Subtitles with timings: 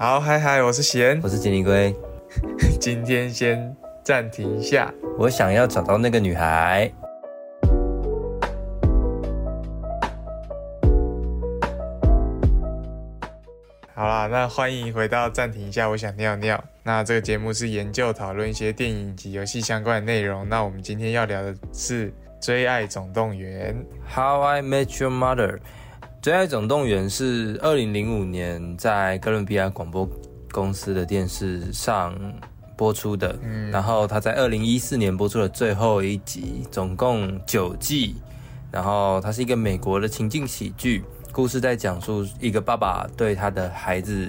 [0.00, 1.92] 好，嗨嗨，我是贤，我是锦鲤龟。
[2.80, 6.88] 今天先暂停一下，我想要找到那个女孩。
[13.92, 16.62] 好啦，那欢迎回到暂停一下，我想尿尿。
[16.84, 20.48] 那这个节目是研究讨论一些电影及游戏相关的内容。
[20.48, 22.08] 那我们今天要聊的是
[22.40, 23.74] 《追爱总动员》。
[24.14, 25.56] How I Met Your Mother，
[26.20, 30.06] 《最爱总动员》是二零零五年在哥伦比亚广播
[30.50, 32.12] 公司的电视上
[32.76, 33.38] 播出的，
[33.70, 38.16] 然后它在二零一四年播出了最后一集，总共九季。
[38.72, 44.28] 然后它是一个美国的情境喜剧，故事在讲述一个爸爸对他的孩子，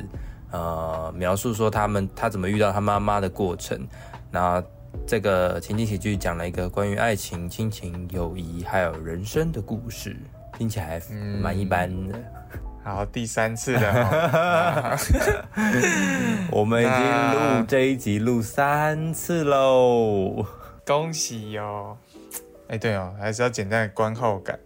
[0.51, 3.85] 呃，描述说他们他怎么遇到他妈妈的过程。
[4.31, 4.63] 那
[5.07, 10.15] 这个情景喜剧讲了一个关于爱情、亲情、友谊还有人生的故事，
[10.59, 11.01] 听起来
[11.41, 12.19] 蛮一般的。
[12.83, 14.97] 好，第三次了哦、
[16.51, 20.45] 我们已经录这一集录三次喽。
[20.85, 21.97] 恭喜哟！
[22.67, 24.59] 哎，对哦，还是要简单的观后感。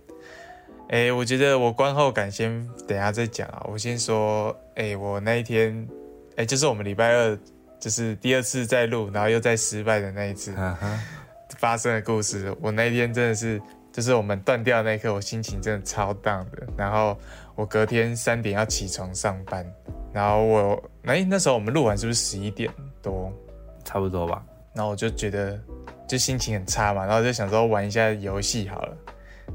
[0.90, 3.64] 哎，我觉得我观后感先等一下再讲啊。
[3.70, 5.88] 我先说，哎，我那一天，
[6.38, 7.38] 哎，就是我们礼拜二，
[7.80, 10.56] 就是第二次再录，然后又再失败的那一次
[11.60, 12.56] 发生的故事。
[12.60, 13.62] 我那一天真的是，
[13.94, 16.68] 就是我们断掉那一刻，我心情真的超 down 的。
[16.76, 17.16] 然后
[17.56, 19.64] 我隔天三点要起床上班，
[20.12, 22.70] 然后我，哎，那时候我们录完是不是十一点
[23.02, 23.32] 多？
[23.86, 24.44] 差不多吧。
[24.74, 25.60] 然后我就觉得
[26.10, 28.98] 就心情很差嘛，然后就想说玩一下游戏好了，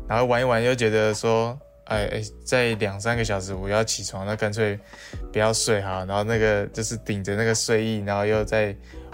[0.06, 4.78] 然后玩一玩又觉得说，哎哎，在两三个小时我要起床，那干脆
[5.32, 8.72] 不要睡哈，然后那个就是顶着那个睡意，然后又在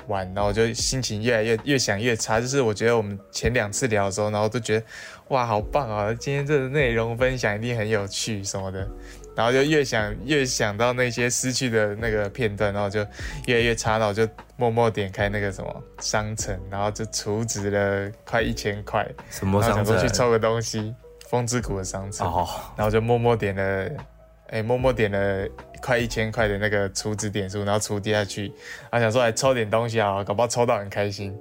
[0.08, 4.86] 玩，然后我就心情越来越越想越差，就是我觉得我们前两次聊的时候，然后都觉得
[5.28, 8.89] 哇好棒啊，今天这个内容分享一定很有趣什么的。
[9.36, 13.00] 然后就越想越想到那些失去的那个片段，然后就
[13.47, 20.14] 越来越差，然后我就默默点开那个什么商城，然后就储值了快一千块，什么商然后想说去？
[20.14, 20.95] 抽个东西，
[21.27, 23.91] 风之谷的商城，哦，然后就默默点了，
[24.51, 25.48] 哎，默默点了
[25.83, 28.52] 快一千块的那个储值点数，然后储跌下去，
[28.89, 31.36] 然后想说来抽点东西啊，搞不好抽到很开心，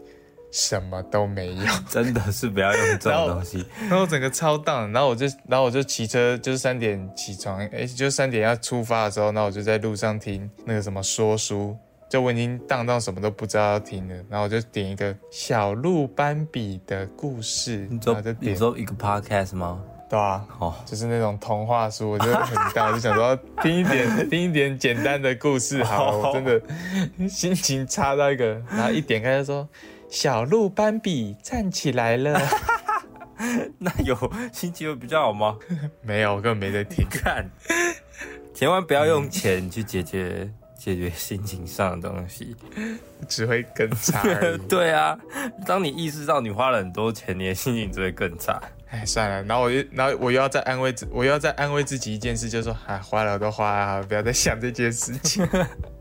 [0.53, 1.65] 什么都没有。
[1.89, 3.65] 真的是不要用这种东西。
[3.89, 11.75] 然后我整个超荡，然后我就，然后我就骑车，就是三点起床，哎，就是三点要出发的时候，那我就在路上听那个什么说书，
[12.07, 19.81] 就我已经荡到什么都不知道要听了，然后我就点一个小鹿斑比的故事，然你说你后就点，说一个 podcast 吗？
[20.09, 26.61] 对啊，哦，就是那种童话书，我就很大，我就想说 听一点，听一点简单的故事好了，我真的
[27.27, 29.67] 心情差到一个，然后一点开就说
[30.13, 32.39] 小鹿斑比站起来了，
[33.79, 34.15] 那有
[34.53, 35.57] 心情会比较好吗？
[36.05, 37.03] 没有，我根本没在听。
[37.09, 37.43] 看，
[38.53, 40.47] 千万不要用钱去解决
[40.77, 42.55] 解决心情上的东西。
[43.27, 44.21] 只会更差。
[44.69, 45.17] 对啊，
[45.65, 48.61] 当你意识到你花了很多钱，你的心情只会更差。
[48.91, 55.43] 哎，算了，然后我又，然后我又要再安慰自，我又要再安慰自己一件事，就是说，啊，花了都花了，不要再想这件事情。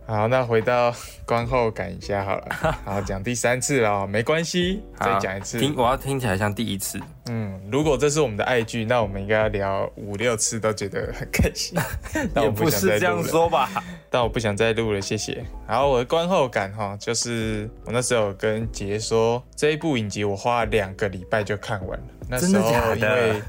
[0.04, 2.46] 好，那回到观后感一下好了。
[2.84, 5.58] 好，讲第三次了哦，没关系，再讲一次。
[5.58, 7.00] 听我要听起来像第一次。
[7.30, 11.78] 嗯，如果这是我们的爱剧，那我们应该要聊五六次都觉得很开心。
[12.34, 13.70] 但也不是这样说吧？
[14.10, 15.44] 但我不想再录了，谢谢。
[15.68, 22.04] 然后我的观后感哈，就是我那时候有跟杰说，这一部影集我花了两个礼拜就看完了。
[22.28, 23.40] 那时候因为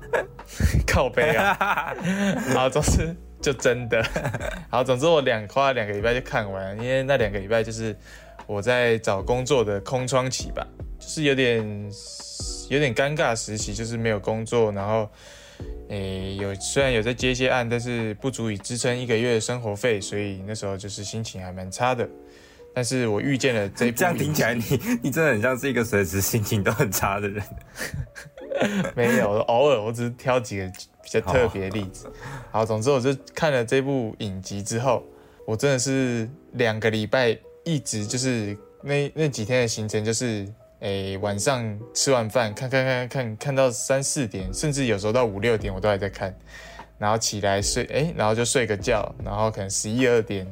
[0.86, 1.94] 靠背啊，
[2.48, 4.02] 然后，总之就真的，
[4.70, 7.96] 好，总之我两花了两个礼拜就看完，因为那两个礼拜就是
[8.46, 10.66] 我在找工作的空窗期吧，
[10.98, 11.58] 就是有点
[12.68, 15.08] 有点尴尬时期，就是没有工作，然后。
[15.90, 22.08] 诶，有虽然有在接一些案，但是不足以支撑一个月的生活费，所以那时候就是心情还蛮差的。
[22.72, 24.62] 但是我遇见了这部 这样听起来你
[25.02, 27.42] 你真的很像是一个随时心情都很差的人。
[28.94, 30.66] 没有，偶尔我只是挑几个
[31.02, 32.10] 比较特别的例子。
[32.50, 35.02] 好，总之我就看了这部影集之后，
[35.46, 40.46] 我真的是两个礼拜一直就是那那几天的行程就是。
[40.82, 46.34] 诶，晚上吃完饭看看看看看到三四点，甚至有时候到五六点我都还在看，
[46.96, 50.46] 然后起来睡，诶，然后就睡个觉，然后可能十一二点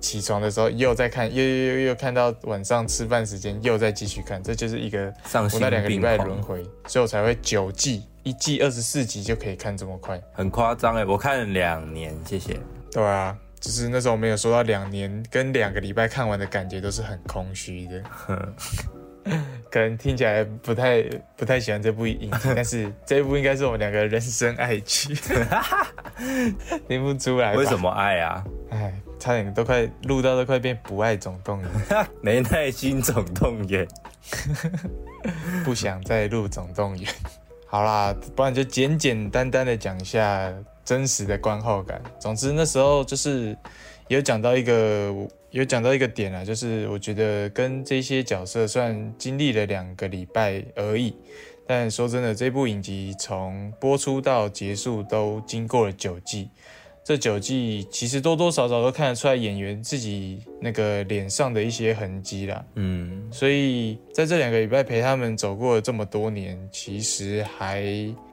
[0.00, 10.20] 起床的时候又在看，又又又又看到晚上吃饭时间又再继续看，这就是一个我丧心病那两个礼拜轮回，所以我才会九季，一季二十四集就可以看这么快。
[10.32, 11.04] 很夸张哎！
[11.04, 12.58] 我看了两年，谢谢。
[12.92, 18.02] 对啊，就是那时候我们有说到两年跟两个礼拜看完的感觉都是很空虚的，
[19.70, 21.02] 可能听起来不太
[21.36, 25.14] 不太喜欢这部影集，但是这一部应该是我们两个人生爱剧，
[26.88, 27.76] 听不出来吧为什？
[27.78, 28.44] 么爱啊？
[28.70, 31.70] 哎，差点都快录到都快变不爱总动员，
[32.20, 33.86] 没耐心总动员，
[35.64, 37.12] 不想再录总动员。
[37.66, 40.52] 好啦，不然就简简单单的讲一下
[40.84, 42.00] 真实的观后感。
[42.20, 43.56] 总之那时候就是
[44.08, 45.12] 有讲到一个
[45.50, 51.16] 有讲到一个点啊，就是我觉得跟这些角色算经历了两个礼拜而已，
[51.66, 56.50] 但说真的，这部影集从播出到结束都经过了九季。
[57.06, 62.64] 这九季其实多多少少都看得出来演员自己那个脸上的一些痕迹啦。
[62.74, 67.84] 嗯，所以在这两个礼拜陪他们走过了这么多年，其实还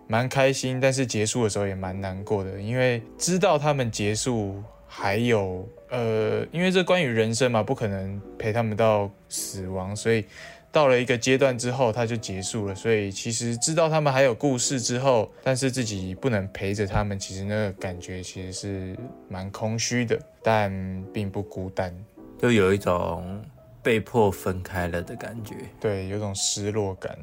[0.08, 4.56] 蛮开心，但是结束的时候也蛮难过的，因为知道他们结束
[4.88, 10.26] 还有呃，因为这关于人生嘛，不可能陪他们到死亡，所以。
[10.74, 12.74] 到了一个阶段之后，它就结束了。
[12.74, 18.98] 所以其实知道他们还有故事之后，但是自己不能陪着他们，其实那个感觉其实是
[19.30, 20.72] 蛮空虚的，但
[21.14, 21.94] 并不孤单，
[22.40, 23.40] 就有一种
[23.84, 25.54] 被迫分开了的感觉。
[25.80, 27.16] 对，有种失落感。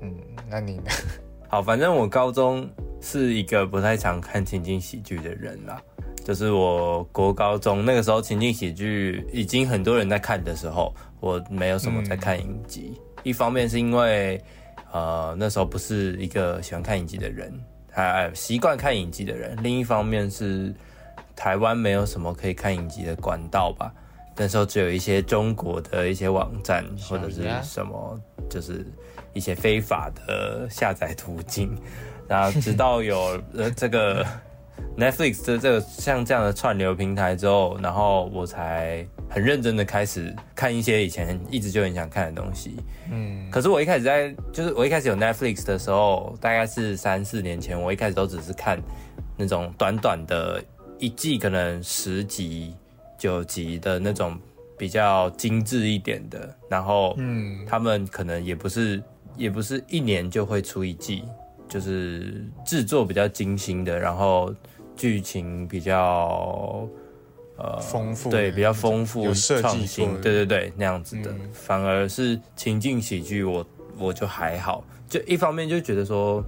[0.00, 0.14] 嗯，
[0.48, 0.84] 那你呢？
[1.50, 2.68] 好，反正我高中
[3.00, 5.82] 是一个不太常看情景喜剧的人啦。
[6.24, 12.98] 就是我国高中那个时候，情景喜剧已经很多人在看的时候，我没有什么在看影集。
[13.22, 14.42] 一方面是因为，
[14.90, 17.52] 呃，那时候不是一个喜欢看影集的人，
[17.90, 20.74] 还习惯看影集的人；另一方面是
[21.36, 23.92] 台湾没有什么可以看影集的管道吧。
[24.34, 28.18] 那时候只有一些中国的一些网站或者是什么，
[28.48, 28.86] 就是
[29.34, 31.76] 一些非法的下载途径。
[32.26, 34.24] 然后直到有呃这个。
[34.96, 42.76] Netflix 的这个像这样的串流平台之后，然后我才很认真的开始看一些以前一直就很想看的东西。
[43.10, 48.80] 嗯，可是我一开始在就是我一开始有 Netflix 的时候，大概是三四年前，我一开始都只是看
[49.36, 50.62] 那种短短的
[50.98, 52.72] 一季，可能十集、
[53.18, 54.38] 九集的那种
[54.78, 56.56] 比较精致一点的。
[56.68, 59.02] 然后，嗯，他们可能也不是
[59.36, 61.24] 也不是一年就会出一季。
[61.74, 64.54] 就是制作比较精心的，然后
[64.94, 66.88] 剧情比较
[67.56, 71.34] 呃丰富，对，比较丰富、创新，对对对，那样子的。
[71.52, 73.66] 反而是情境喜剧，我
[73.98, 76.40] 我就还好，就一方面就觉得说，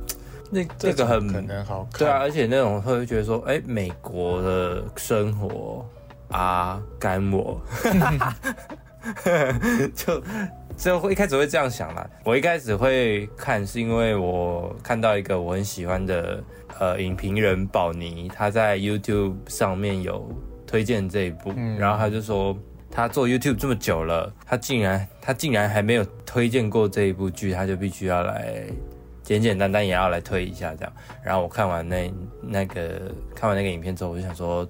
[0.48, 5.84] 那这个很可能好看，对啊，而且那种会觉得说，哎，美国的生活
[6.28, 7.60] 啊，干我，
[9.92, 10.22] 就。
[10.76, 12.08] 就会一开始会这样想啦。
[12.22, 16.42] 我一开始会看，是因为我看到一个我很喜欢的
[16.78, 20.30] 呃影评人宝尼，他在 YouTube 上面有
[20.66, 22.56] 推荐这一部，然后他就说
[22.90, 28.62] 他做 YouTube 这么久了，他竟然他竟然还没有推荐过这一部剧，他就必须要来
[29.22, 30.92] 简简单单也要来推一下这样。
[31.24, 32.12] 然后我看完那
[32.42, 34.68] 那个看完那个影片之后，我就想说。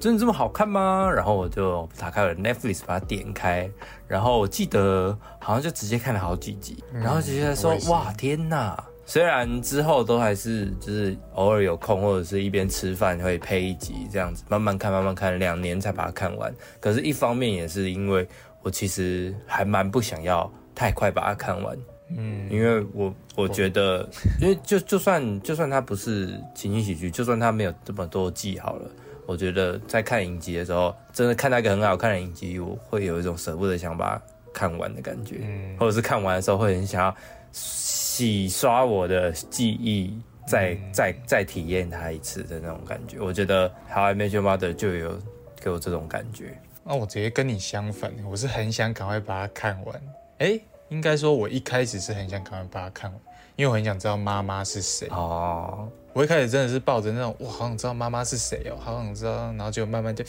[0.00, 1.10] 真的这么好看吗？
[1.14, 3.68] 然后我就打开了 Netflix，把它点开，
[4.06, 16.54] 然后我记得好像就直接看了好几集，然后直接说：“哇，天哪！”虽然之后都还是就是偶尔有空或者是一边吃饭会配一集这样子，慢慢看，慢慢看，两年才把它看完。
[16.78, 18.28] 可是，一方面也是因为
[18.62, 21.74] 我其实还蛮不想要太快把它看完，
[22.14, 24.06] 嗯，因为我我觉得，
[24.42, 28.90] 因为就就算就算它不是情景喜剧，就算它没有这么多季好了。
[29.28, 34.22] 我觉得在看影集的时候，真的看到一个很好看的影集，我会有一种舍不得想把它
[34.54, 35.36] 看完的感觉，
[35.78, 37.14] 或者是看完的时候会很想要
[37.52, 43.20] 洗刷我的记忆，再再再体验它一次的那种感觉。
[43.20, 45.20] 我觉得《How I Met Your Mother》就有
[45.60, 46.58] 给我这种感觉。
[46.82, 50.02] 那我直接跟你相反，我是很想赶快把它看完。
[50.38, 50.58] 哎，
[50.88, 53.20] 应该说，我一开始是很想赶快把它看完，
[53.58, 55.08] 因为我很想知道妈妈是谁。
[55.10, 55.88] 哦。
[56.12, 60.24] 我一开始真的是抱着那种，哇，好想知道妈妈是谁哦，好想知道，然后就慢慢就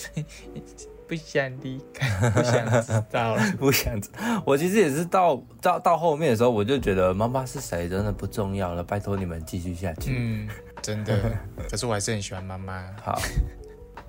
[1.08, 4.00] 不想离开，不想知道了， 不想。
[4.44, 10.16] 我其实也是到到到后面的时候，我就觉得妈妈是谁真的不重要了，拜托你们继续下去。
[10.18, 10.50] 嗯，
[10.82, 11.20] 真的。
[11.70, 12.84] 可是我还是很喜欢妈妈。
[13.04, 13.20] 好，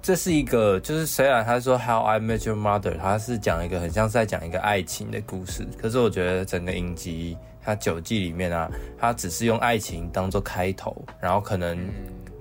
[0.03, 7.39] 这是一个，就是虽然他说 How I Met Your Mother，他是讲一个很像是在讲一个爱情的故事，可是我觉得整个影集。
[7.71, 11.79] 它九季里面啊，他只是用爱情当做开头，然后可能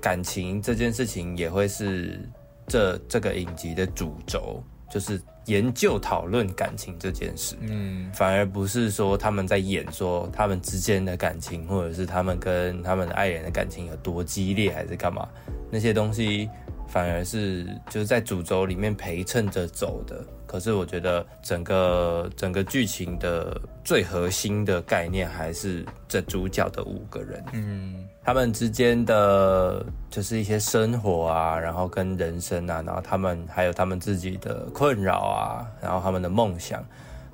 [0.02, 2.20] 感情这件事情也会是
[2.66, 7.56] 这这个影集的主轴，就是研究讨论感情这件事。
[7.62, 15.30] 嗯，反而不是说他们在演说他们之间的感情，或者是他们跟他们的爱人的感情有多激烈，还是干嘛？
[15.70, 16.50] 那些东西
[16.90, 20.26] 反而是就是在主轴里面陪衬着走的。
[20.46, 36.84] 可是我觉得整个整个剧情的最核心的概念还是这主角的五个人，嗯，他们之间的就是一些生活啊，然后跟人生啊，然后他们还有他们自己的困扰啊，然后他们的梦想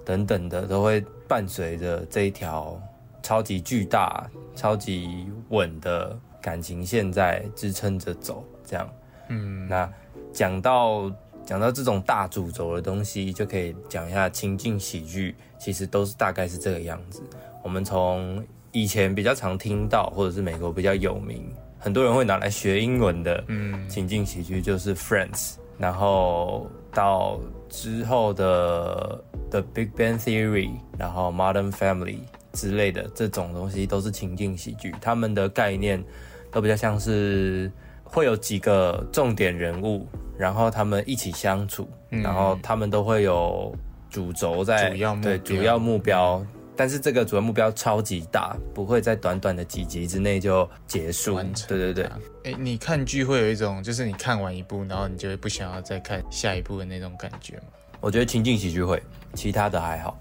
[0.04, 2.78] 等等的，都会伴随着这一条
[3.24, 8.90] 超级巨大、超级稳的感情线在支撑着走，这样，
[9.30, 9.90] 嗯，那
[10.34, 11.12] 讲到。
[11.46, 17.22] 讲到这种大主轴的东西，就可以讲一下情境喜剧，其实都是大概是这个样子。
[17.62, 27.40] 我们从以前比较常听到，或者是美国比较有名，很多人会拿来学英文的，嗯，情境喜剧就是 Friends，然后到
[27.70, 32.22] 之后的 The Big Bang Theory，然后 Modern Family
[32.54, 36.04] 之类的这种东西都是情境喜剧，他们的概念
[36.52, 37.72] 都比较像是
[38.06, 40.08] 会有几个重点人物。
[40.38, 43.74] 然后他们一起相处，然后他们都会有
[44.10, 44.90] 主轴在，
[45.22, 46.46] 对主要目标，
[46.76, 51.42] 但是这个主要目标超级大，不会在短短的几集之内就结束。
[51.70, 52.10] 对对对，
[52.44, 57.64] 哎，你看剧会有一种，就是你看完一部，然后你就会不想要再看下一部的那种感觉吗？
[58.02, 59.02] 我觉得情境喜剧会，
[59.36, 60.20] 其他的还好。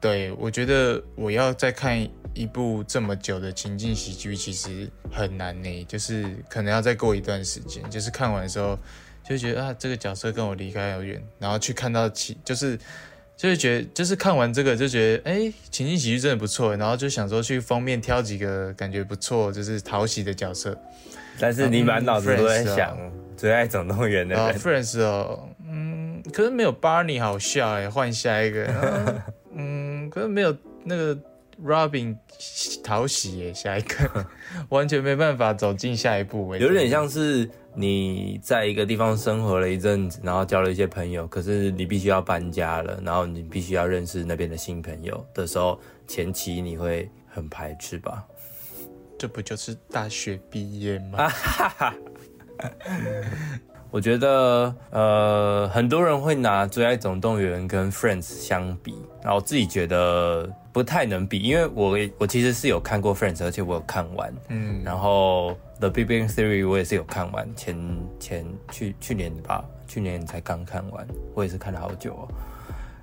[0.00, 2.00] 对，我觉得我要再看
[2.36, 8.78] 一部这么久的情境喜剧，其实很难呢，就是可能要再过一段时间，就是看完的时候。
[9.28, 12.78] 就觉得啊，这个角色跟我离开遥远，然后去看到其就是，
[13.36, 20.80] 就是觉得就是看完这个就觉得，哎，情境喜剧真的不错，然后就想说去封面挑几个感觉不错，就是讨喜的角色。
[21.40, 22.96] 但是你满脑子都在想
[23.36, 24.56] 最爱总动员的人。
[24.60, 29.22] Friends 哦，嗯，可是没有 Barney 好笑哎，换下一个。
[29.58, 31.18] 嗯，可是没有那个
[31.64, 32.16] Robin
[32.82, 34.26] 讨喜耶，下一个
[34.70, 36.54] 完全没办法走进下一步。
[36.56, 37.50] 有点像是。
[37.78, 48.24] 你在一个地方生活了一阵子，然后交了一些朋友，可是你必须要搬家了，然后你必须要认识那边的新朋友的时候，前期你会很排斥吧？
[49.18, 51.30] 这不就是大学毕业吗？
[53.92, 65.56] 我觉得，呃，很多人会拿《最爱总动员》跟《Friends》相比，然后自己觉得不太能比，因为我我其实是有看过《Friends》，而且我有看完，嗯，然后。
[65.78, 67.76] The Big Bang Theory 我也是有看完，前
[68.18, 72.28] 前去去年吧，去年才刚看完，我也是看了好久哦。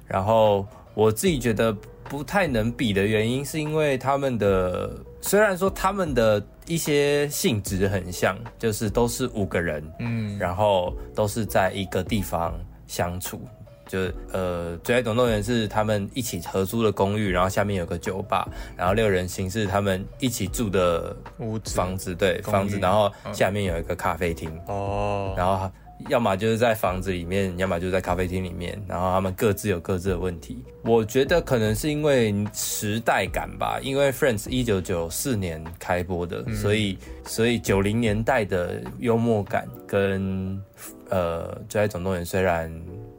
[0.08, 0.66] 然后
[0.96, 1.72] 我自己觉得
[2.06, 12.54] 不太能比的原因，是因为他们的虽然说他们的一些性质很像，就是都是五个人，嗯，然后都是在一个地方
[12.88, 13.40] 相处。
[13.86, 18.48] 就是呃，最爱总动员是他们一起合租的公寓，然后下面有个酒吧，
[18.78, 25.70] 然后六人行是他们一起住的屋子房子，对房子，然后下面有一个咖啡厅哦，然后
[26.10, 30.58] 要么就是在房子里面，要么就是在咖啡厅里面，然后他们各自有各自的问题。
[30.84, 40.62] 我觉得可能是因为时代感吧，因为 Friends 一九九四年开播的，所以所以九零年代的幽默感跟
[41.10, 42.74] 呃最爱总动员虽然。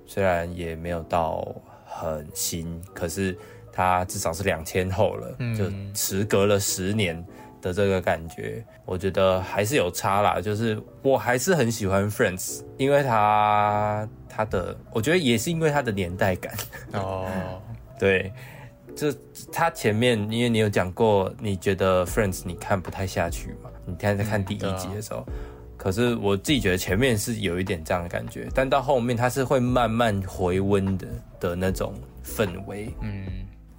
[0.06, 1.46] 虽然也没有到
[1.87, 3.37] 很新，可是
[3.73, 7.25] 它至少是两千后了，就时隔了十年
[7.62, 10.40] 的这个感觉，我觉得还是有差啦。
[10.40, 16.54] 就是我还是很喜欢 Friends，因为它它的，我觉得也是因为它的年代感
[16.92, 17.26] 哦。
[17.99, 18.32] 对，
[18.94, 19.12] 就
[19.52, 23.70] 它前面，因为你有讲过，你觉得 Friends 你看不太下去嘛？
[23.87, 25.25] 你看在看第一集的时候。
[25.84, 31.06] 可是我自己觉得前面是有一点这样的感觉，但到后面它是会慢慢回温的
[31.38, 31.92] 的那种
[32.24, 32.88] 氛围。
[33.02, 33.26] 嗯，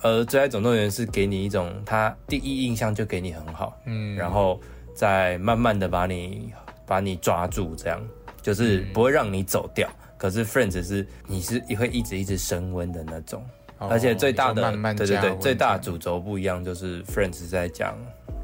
[0.02, 4.62] 而《最爱总动员》是给你一种，它第一印象就给你很好，嗯，然后
[4.94, 6.54] 再慢慢的把你
[6.86, 8.00] 把你抓住，这样
[8.40, 9.90] 就是不会让你走掉。
[10.16, 13.44] 可是《Friends》是你是会一直一直升温的那种，
[13.80, 17.98] 而且最大的对对对，最大主轴不一样，就是《Friends》在讲。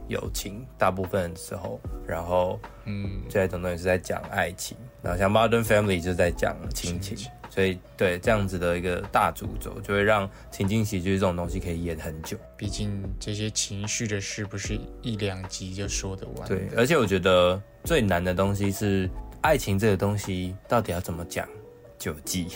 [0.07, 7.17] 友情大部分时候，然后嗯，最爱总动员是在讲爱情，然后像 Modern Family 就在讲亲情，
[7.49, 12.37] 所以对这样子的一个大主轴，就会让情景喜剧这种东西可以演很久。
[12.57, 16.47] 毕竟这些情绪的事不是一两集就说得完。
[16.47, 19.09] 对，而且我觉得最难的东西是
[19.41, 21.47] 爱情这个东西到底要怎么讲
[21.97, 22.47] 九季。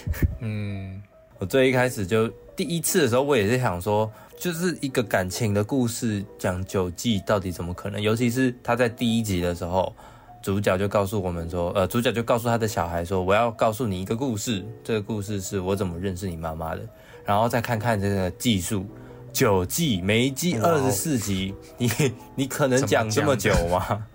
[0.41, 1.01] 嗯，
[1.39, 4.11] 我最一开始就第一次的时候，我也是想说。
[4.37, 8.01] 就是一个感情的故事，讲九季到底怎么可能？
[8.01, 9.93] 尤其是他在第一集的时候，
[10.41, 16.81] 主角就告诉我们说，呃，主角就告诉他的小孩说，我要告诉你一个故事，这个故事是我怎么认识你妈妈的。
[17.25, 18.85] 然后再看看这个技术，
[19.33, 21.89] 九季每一季二十四集， 你
[22.35, 24.05] 你可能讲这么久吗？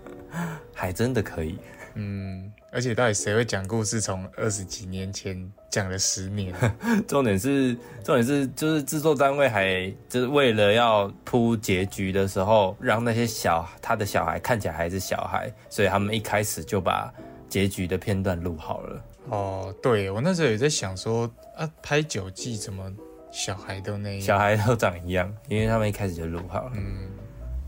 [0.73, 1.59] 还真的可以。
[1.95, 4.00] 嗯，而且到底谁会讲故事？
[4.00, 6.55] 从二十几年前讲了十年，
[7.07, 7.75] 重点是
[8.05, 17.12] 重点是就是制作单位还就是为了要铺结局的时候，让那些小他的小孩看起来还是小孩，所以他们一开始就把
[17.49, 19.05] 结局的片段录好了。
[19.29, 22.91] 哦，对我那时候也在想说啊，拍九季怎么
[23.33, 24.21] 小孩都那样？
[24.21, 26.73] 小孩都长一样，因为他们一开始就录好了。
[26.77, 27.11] 嗯，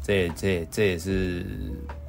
[0.01, 1.45] 这也这也这也是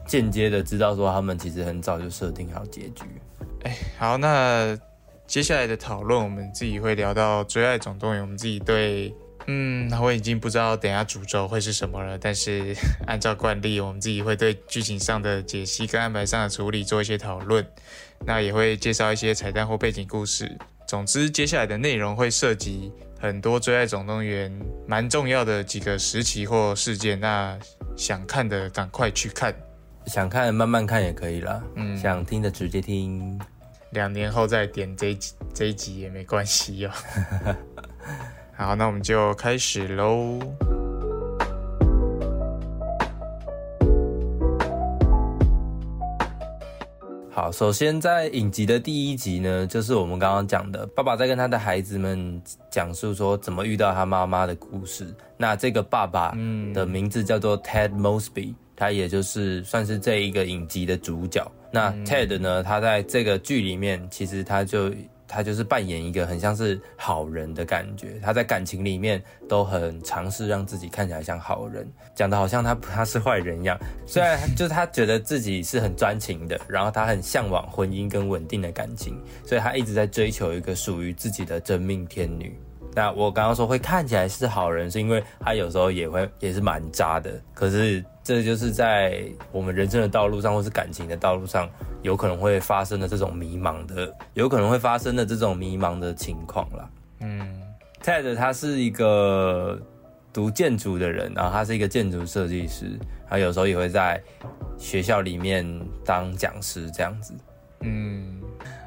[0.06, 3.04] 间接的知道说他们其实很早就设定好结局。
[3.64, 4.78] 哎，好，那
[5.26, 9.14] 接下来的讨论我们自己会聊到《追爱总动员》，我们自己对，
[9.48, 12.18] 嗯，我已经不知道等下主轴会是什么了。
[12.18, 12.76] 但是
[13.08, 17.66] 按照惯例，我们自己会对剧情上的解析跟安排上的处理做一些讨论，
[18.26, 20.58] 那也会介绍一些彩蛋或背景故事。
[20.86, 24.52] 总之，接下来的内容会涉及很多《追爱总动员》
[24.86, 27.20] 蛮重要的几个时期或事件。
[27.20, 27.58] 那
[27.96, 29.56] 想看的赶快去看，
[30.06, 31.62] 想看慢慢看也可以啦。
[31.76, 33.40] 嗯想听的直接听。
[33.92, 36.92] 两年后再点这一集这一集也没关系哦。
[38.58, 40.40] 好，那我们就开始喽。
[47.32, 55.14] 好，首先在影集的第一集呢，就是我们刚刚讲的，爸爸在跟他的孩子们讲述说怎么遇到他妈妈的故事。
[55.36, 56.32] 那这个爸爸
[56.74, 61.50] 的名字叫做 Ted Mosby，他也就是算是这一个影集的主角。
[61.72, 64.94] 那 Ted 呢，他在这个剧里面，其实他就
[65.26, 73.80] 他就是扮演一个很像是好人的感觉，他在感情里面都很尝试让自己看起来像好人，讲的好像他他是坏人一样。
[74.06, 82.54] 虽然就是他觉得自己是很专情的，然后他很向往婚姻跟稳定的感情，所以他一直在追求一个属于自己的真命天女。
[82.94, 87.42] 那我刚刚说会看起来是好人，是因为他有时候也会也是蛮渣的。
[87.56, 91.70] 可是这就是在我们人生的道路上，或是感情的道路上，
[92.02, 96.90] 有可能会发生的这种迷茫的，有可能会发生的这种迷茫的情况啦。
[97.20, 97.62] 嗯
[98.02, 99.80] Ted 他是一个
[100.34, 103.00] 读建筑的人，然后他是一个建筑设计师，
[103.30, 104.22] 他有时候也会在
[104.78, 105.66] 学校里面
[106.04, 107.34] 当讲师这样子。
[107.82, 108.42] 嗯，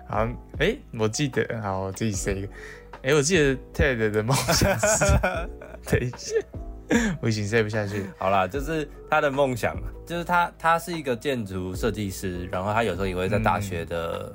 [0.08, 0.26] 好，
[0.58, 2.48] 哎、我记得，好，我自己 say 一个，
[3.02, 5.04] 哎、我记得 Ted 的梦想是，
[5.86, 6.34] 等一下，
[7.20, 8.06] 不行，say 不下去。
[8.18, 14.32] 好啦，就是他的梦想，就是他他是一个建筑设计师，然后他有时候也会在大学的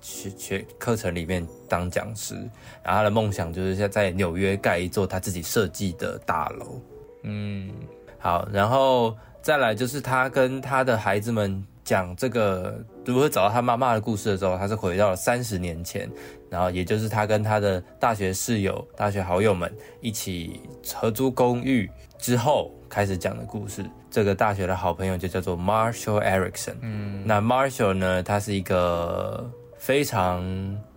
[0.00, 2.34] 学学课程里面当讲师，
[2.82, 6.80] 然后他的梦想就是在在纽约盖一座他自己设计的大楼。
[7.22, 7.70] 嗯
[8.18, 16.08] 好，然后再来就是他跟他的孩子们讲这个如何找到他妈妈的故事的时候，他是回到了三十年前，
[16.48, 20.60] 然后也就是他跟他的大学室友、大学好友们一起
[20.94, 23.84] 合租公寓之后开始讲的故事。
[24.10, 26.74] 这个大学的好朋友就叫做 Marshall Erickson。
[26.82, 30.42] 嗯那 Marshall 呢，他是一个非常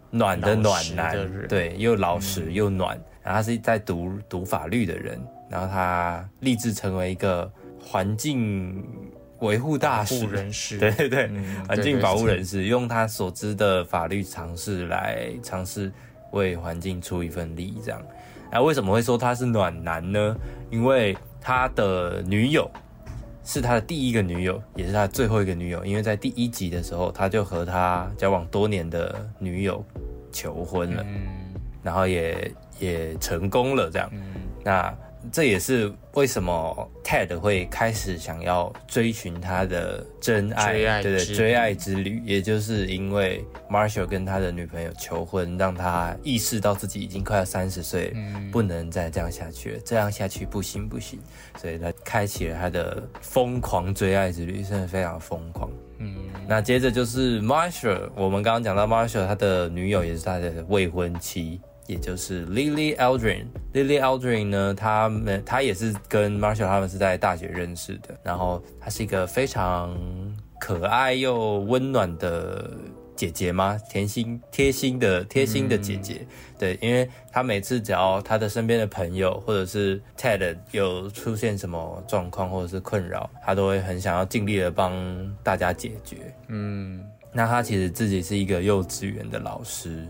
[0.09, 2.99] 暖的暖男对，又老实又暖。
[3.21, 5.17] 然后他是在读读法律的人，
[5.49, 8.83] 然后他立志成为一个环境
[9.43, 10.25] 维护大使。
[10.27, 15.91] 人士， 对对对，嗯环境保护人士用他所知的法律常识来尝试
[16.31, 18.01] 为环境出一份力，这样。
[18.51, 20.35] 那为什么会说他是暖男呢？
[20.69, 22.69] 因为他的女友
[23.43, 25.83] 是他的第一个女友，也是他最后一个女友。
[25.85, 29.83] 因为在第一集的时候，他就和他交往多年的女友
[30.31, 34.09] 求婚了，嗯然后也也成功了，这样。
[34.13, 34.21] 嗯
[34.63, 34.95] 那
[35.31, 48.51] 这也是为什么 Ted 会开始想要追寻他的真爱，对对，追爱之旅，也就是因为 Marshall 跟他的女朋友求婚，让他意识到自己已经快要三十岁了，嗯。
[48.51, 51.19] 不能再这样下去了，这样下去不行不行，
[51.57, 55.71] 所以他开启了他的疯狂追爱之旅，真的非常疯狂。
[55.97, 56.15] 嗯。
[56.47, 63.45] 那接着就是 Marshall，我们刚刚讲到 Marshall，他的女友也是他的未婚妻，也就是 Lily Aldrin。
[63.73, 69.97] Lily Aldrin 呢，他们他也是跟 Marshall 他们是在大学认识的，然后她是一个非常
[70.59, 72.71] 可爱又温暖的
[73.15, 73.77] 姐姐吗？
[73.89, 76.25] 甜心贴心的贴心的姐姐，
[76.57, 84.93] 对，因为她每次只要她的身边的朋友或者是 Ted 有出现什么状况或者是困扰，她都会很想要尽力的帮
[85.43, 86.33] 大家解决。
[86.47, 90.07] 嗯那她其实自己是一个幼稚园的老师，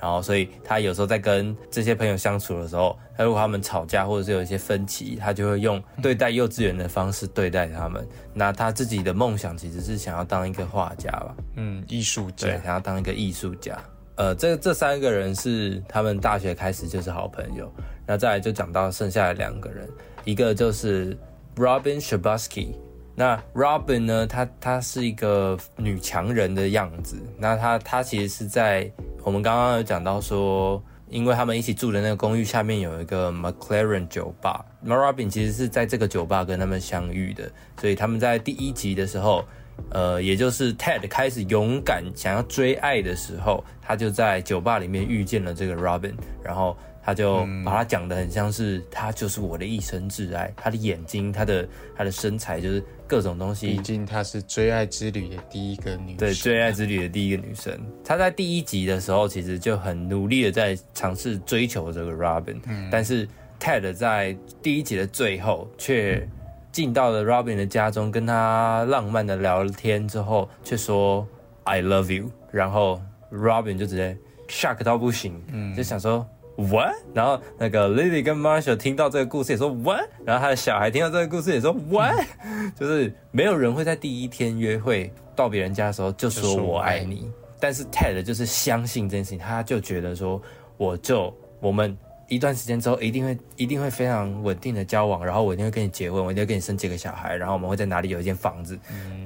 [0.00, 8.06] 然后所以他有时候在跟这些朋友相处的时候，他如果他们吵架或者是有一些分歧，他就会用对待幼稚园的方式对待他们。
[8.34, 13.78] 那他自己的梦想其实是想要当一个画家吧，嗯，艺术对，家，想要当一个艺术家。
[14.16, 17.70] 呃，这这三个人是他们大学开始就是好朋友，
[18.06, 19.86] 那再来就讲到剩下的两个人，
[20.24, 21.16] 一个就是
[21.56, 22.74] Robin Shabusky，
[23.18, 24.26] 那 Robin 呢？
[24.26, 27.16] 她她是一个女强人的样子。
[27.38, 28.90] 那她她其实是在
[29.24, 34.62] 我们刚刚有讲到说，因为他们一起住的那个公寓下面有一个 McLaren 酒吧。
[34.82, 37.50] 那 Robin 其实是在这个酒吧跟他们相遇的。
[37.80, 39.42] 所以他们在第一集的时候，
[39.88, 46.12] 呃，也就是 Ted 开始勇敢想要追爱的时候，他就在酒吧里面遇见了这个 Robin，
[46.44, 46.76] 然后。
[47.06, 53.68] 他就把他讲的很像是他就是我的一生挚爱，他的眼睛，他的他的身材，就是各种东西。
[53.68, 57.72] 毕竟她是追爱之旅的第一个女，对追爱之旅的第一个女生。
[58.04, 62.56] 她在第一集的时候，其实就很努力的在尝试追求这个 Robin，
[62.90, 63.28] 但是
[63.60, 66.28] Ted 在第一集的最后却
[66.72, 71.24] 进到了 Robin 的家中，跟他浪漫的聊了天之后，却说
[71.62, 75.40] I love you，然后 Robin 就直接 shock 到不行，
[75.76, 76.26] 就想说。
[76.56, 76.94] What？
[77.12, 80.08] 然后那个 Lily 跟 Marshall 听到这个故事也说 What？
[80.24, 82.24] 然后他的小孩听到这个故事也说 What？
[82.78, 90.40] 就是没有人会在第一天约会到别人家的时候就说我爱你，但是 Ted 就是相信这件事情，他就觉得说
[90.78, 98.78] 我就我们一段时间之后一定会一定会非常稳定的交往，然后我一定会跟你结婚，我一定会跟你生几个小孩，然后我们会在哪里有一间房子。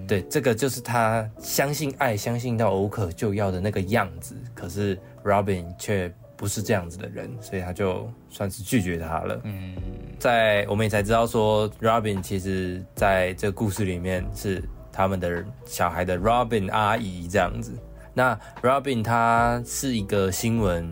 [0.08, 4.34] 对，这个就是他相信爱，相信到无可救药的那个样子。
[4.52, 6.12] 可是 Robin 却。
[6.40, 9.38] 不是这样子的人，所以他就算是拒绝他了。
[9.44, 9.76] 嗯，
[10.18, 17.78] 在我们也才知道说，Robin 其实在这个故事里面是他们的小孩的 Robin 阿姨这样子。
[18.14, 20.90] 那 Robin 他是一个新闻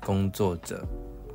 [0.00, 0.84] 工作者，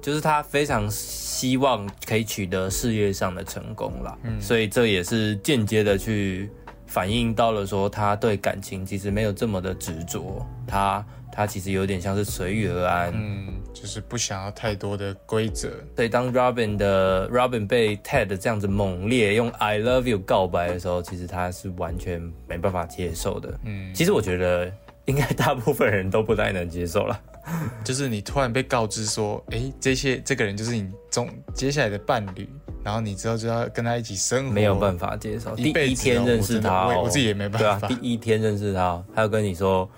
[0.01, 4.17] 就是他非常希望可以取得事业上的成功啦。
[4.23, 6.51] 嗯，所以这也是间接的去
[6.85, 10.45] 反映到了说他对感情其实没有这么的执着。
[10.67, 15.69] 他他其实有点像是随遇而安，嗯，就是不想要太多的规则。
[15.95, 23.59] 所以当 Robin 的 Robin 被 Ted 这样子猛烈用 I love you 告白的时候，其实他是完全没办法接受的。
[23.63, 24.71] 嗯，其实我觉得
[25.05, 27.19] 应该大部分人都不太能接受了。
[27.83, 32.47] 就是你突然被告知说，哎，这些这个人就是你中接下来的伴侣，
[32.83, 35.55] 然后你之后就要跟他一起生活，没有办法接受。
[35.55, 37.87] 第一天认识他，我自己也没办法。
[37.87, 39.89] 对啊第一天认识他，他要跟你说。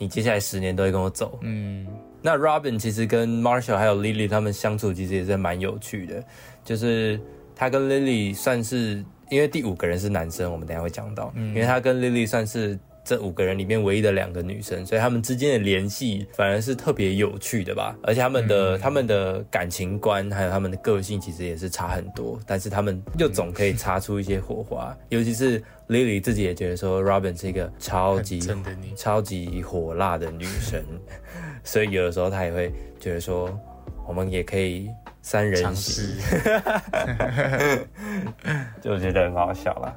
[0.00, 1.38] 你接下来十年都会跟我走。
[1.42, 1.86] 嗯，
[2.20, 6.24] 那 Robin 其实跟 Marshall 还有 Lily 他们相处其实也是蛮有趣的，
[6.64, 7.20] 就是
[7.54, 12.76] 他跟 Lily 算是因为第五个人是男生，我们等下会讲到，因为他跟 Lily 算是。
[13.10, 17.92] 这五个人里面唯一的两个女生，所以他们之间的联系反而是特别有趣的吧。
[18.04, 24.96] 而且他们的他们的感情观还有他们的个性其实也是差很多，但是他们又总可以擦出一些火花。
[25.08, 28.40] 尤其是 Lily 自己也觉得说，Robin 是一个超级
[28.94, 30.80] 超级火辣的女生，
[31.64, 33.50] 所以有的时候她也会觉得说，
[34.06, 34.88] 我们也可以
[35.20, 36.16] 三人行，
[38.80, 39.96] 就觉得很好笑了。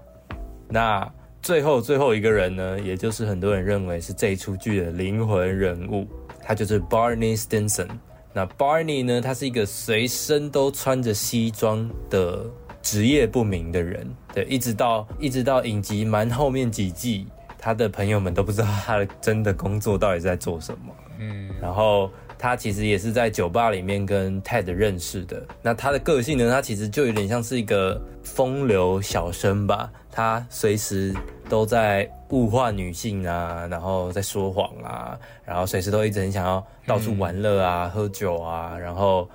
[0.68, 1.14] 那。
[1.44, 6.08] 最后最后一个人呢，也就是很多人认为是这一出剧的灵魂人物，
[6.42, 7.90] 他就是 Barney Stinson。
[8.32, 12.46] 那 Barney 呢，他是一个随身都穿着西装的
[12.82, 14.08] 职业不明的人。
[14.34, 17.28] 对，一直到一直到影集蛮后面几季，
[17.60, 20.96] 他的朋友们都不知道他的真的工作到底在做什么。
[21.20, 22.10] 嗯，然后。
[22.36, 25.42] 他其实也是在酒吧里面跟 Ted 认识的。
[25.62, 26.52] 那他的个性呢？
[26.52, 29.90] 他其实就有点像是一个风流小生吧。
[30.16, 31.12] 他随时
[31.50, 39.28] 都在物化女性啊，然后在说谎啊，然后随时都一直很想要到处玩乐啊、喝酒啊，然后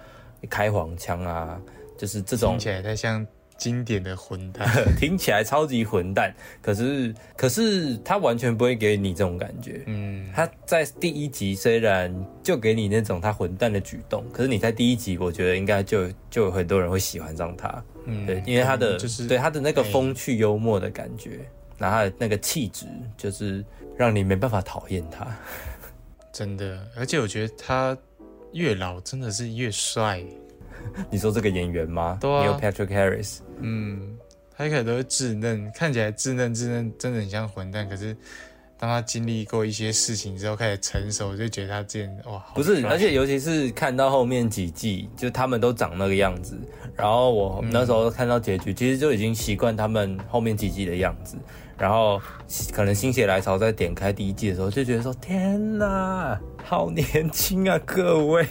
[0.48, 1.60] 开黄腔啊，
[1.96, 2.52] 就是这种。
[2.52, 3.26] 听起来太像。
[3.58, 4.66] 经典的混蛋，
[4.96, 9.82] 听起来超级混蛋，可是可是他完全不会给你这种感觉。
[9.86, 17.84] 嗯，他在第一集虽然就给你那种他混蛋的举动，可是你在第一集，我觉得应该就就有很多人会喜欢上他。
[18.06, 21.40] 嗯，对，因为他的就是对他的那个风趣幽默的感觉，
[21.76, 23.64] 然后那个气质，就是
[23.96, 25.26] 让你没办法讨厌他。
[26.32, 27.98] 真的，而且我觉得他
[28.52, 30.24] 越老真的是越帅。
[31.10, 32.18] 你说这个演员吗？
[32.20, 33.38] 对啊，Patrick Harris。
[33.60, 34.16] 嗯，
[34.56, 37.88] 他一开始都是稚嫩，看起来稚嫩稚嫩，真的很像混蛋。
[37.88, 38.16] 可是
[38.78, 46.56] 当他经历过一些事情之后，开始成熟，就觉得他这样哇，不是，而且尤其是看到后面几季，就他们都长那个样子。
[46.96, 51.36] 然后我那时候看到结局，其实就已经习惯他们后面几季的样子。
[51.76, 52.20] 然后
[52.72, 58.44] 可能心血来潮在点开第一季的时候，就觉得说：天哪，好年轻啊，各位！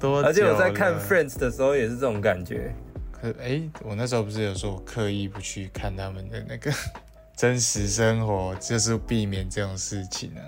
[0.24, 2.74] 而且我在看 Friends 的时候也是这种感觉。
[3.12, 6.70] 可哎，我那时候不是有说我刻意不去看他们的那个
[7.36, 10.42] 真实生活，就是避免这种事情啊。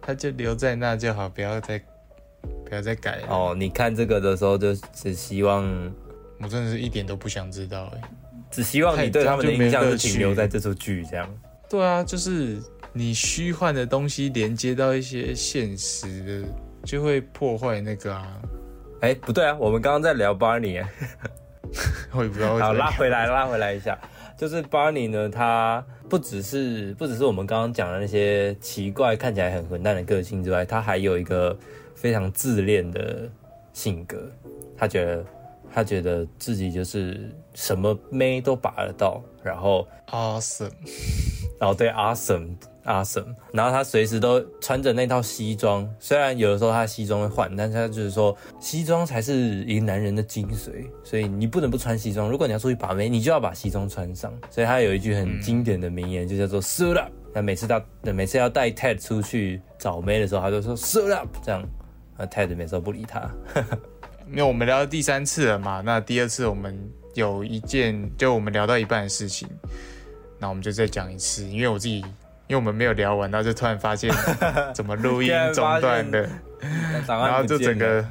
[0.00, 1.80] 他就留在那就好，不要再
[2.64, 3.26] 不要再改了。
[3.28, 5.64] 哦，你看这个的时候就只希望，
[6.40, 8.00] 我真的是一点都不想知道哎。
[8.50, 11.32] 只希望你对他们的印象是停留在这出剧这样。
[11.70, 12.58] 对啊，就是
[12.92, 16.48] 你虚幻的东西连接到一些现实的，
[16.84, 18.40] 就会破坏那个啊。
[19.00, 20.84] 哎，不对啊，我们刚刚在聊 Barney，
[22.14, 22.56] 我也不知道。
[22.58, 23.98] 好，拉回来，拉回来一下，
[24.36, 31.56] 就是 Barney 呢，他不只是不只是我们刚刚讲的那些奇怪、看起来很混蛋的个性之外，他还有一个
[31.96, 33.28] 非常自恋的
[33.72, 34.30] 性格。
[34.76, 35.24] 他觉得，
[35.72, 40.70] 他觉得自己就是什么妹都把得到，然后 awesome，
[41.58, 42.54] 然后对 awesome。
[42.84, 52.28] 阿神，然后他随时都穿着那套西装，虽然有的时候他西装会换，但是他就是说西装才是一个男人的精髓，所以你不能不穿西装。
[52.28, 54.32] 如果你要出去把妹，你就要把西装穿上。
[54.50, 57.12] 所以他有一句很经典的名言，就叫做 “suit up”。
[57.32, 61.64] 那每次他每次要带 Ted 出去找妹的时候，他就说 “suit up”，这样，
[62.18, 63.30] 那 Ted 每次都不理他。
[64.28, 66.76] 因为我们聊到第三次了嘛，那第二次我们
[67.14, 69.48] 有一件就我们聊到一半的事情，
[70.38, 72.04] 那我们就再讲一次，因为我自己。
[72.48, 74.12] 因为我们没有聊完，然后就突然发现
[74.74, 76.28] 怎么录音中断的，
[77.06, 78.04] 然后就整个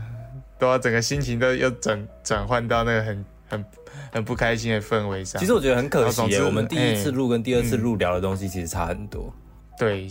[0.58, 3.65] 都要整个心情都又转转换到那个很很
[4.13, 5.39] 很不开心的氛围上。
[5.39, 9.32] 其实我觉得很可惜，我们第一次录跟第二次录聊的东西其实差很多。
[9.78, 10.08] 对，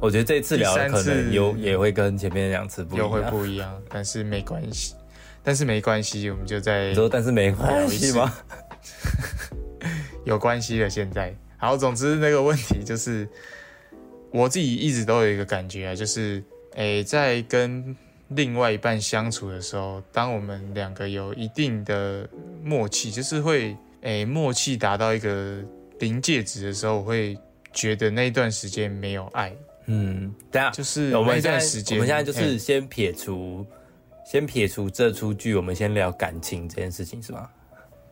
[0.00, 4.94] 我觉得这一次聊可能有也会跟前面两次不又会不一样，但是没关系，
[5.42, 8.32] 但是没关系，我们就在说，但是没关系吗？
[10.24, 11.34] 有关系了，现在。
[11.60, 13.28] 好，总之那个问题就是，
[14.30, 16.42] 我自己一直都有一个感觉啊，就是，
[16.74, 17.94] 诶，在跟
[18.28, 22.26] 另外一半相处的时候，当我们两个有一定的
[22.64, 25.58] 默契，就是会，诶，默契达到一个
[25.98, 27.36] 临界值的时候，我会
[27.74, 29.54] 觉得那一段时间没有爱。
[29.84, 33.66] 嗯，对啊，就是我们现在时间，我们现在就是先撇除，
[34.24, 37.52] 先撇除这出剧，我们先聊感情这件事情，是吧？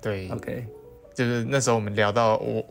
[0.03, 0.67] 对，OK，
[1.15, 2.63] 就是那时候我们聊到我。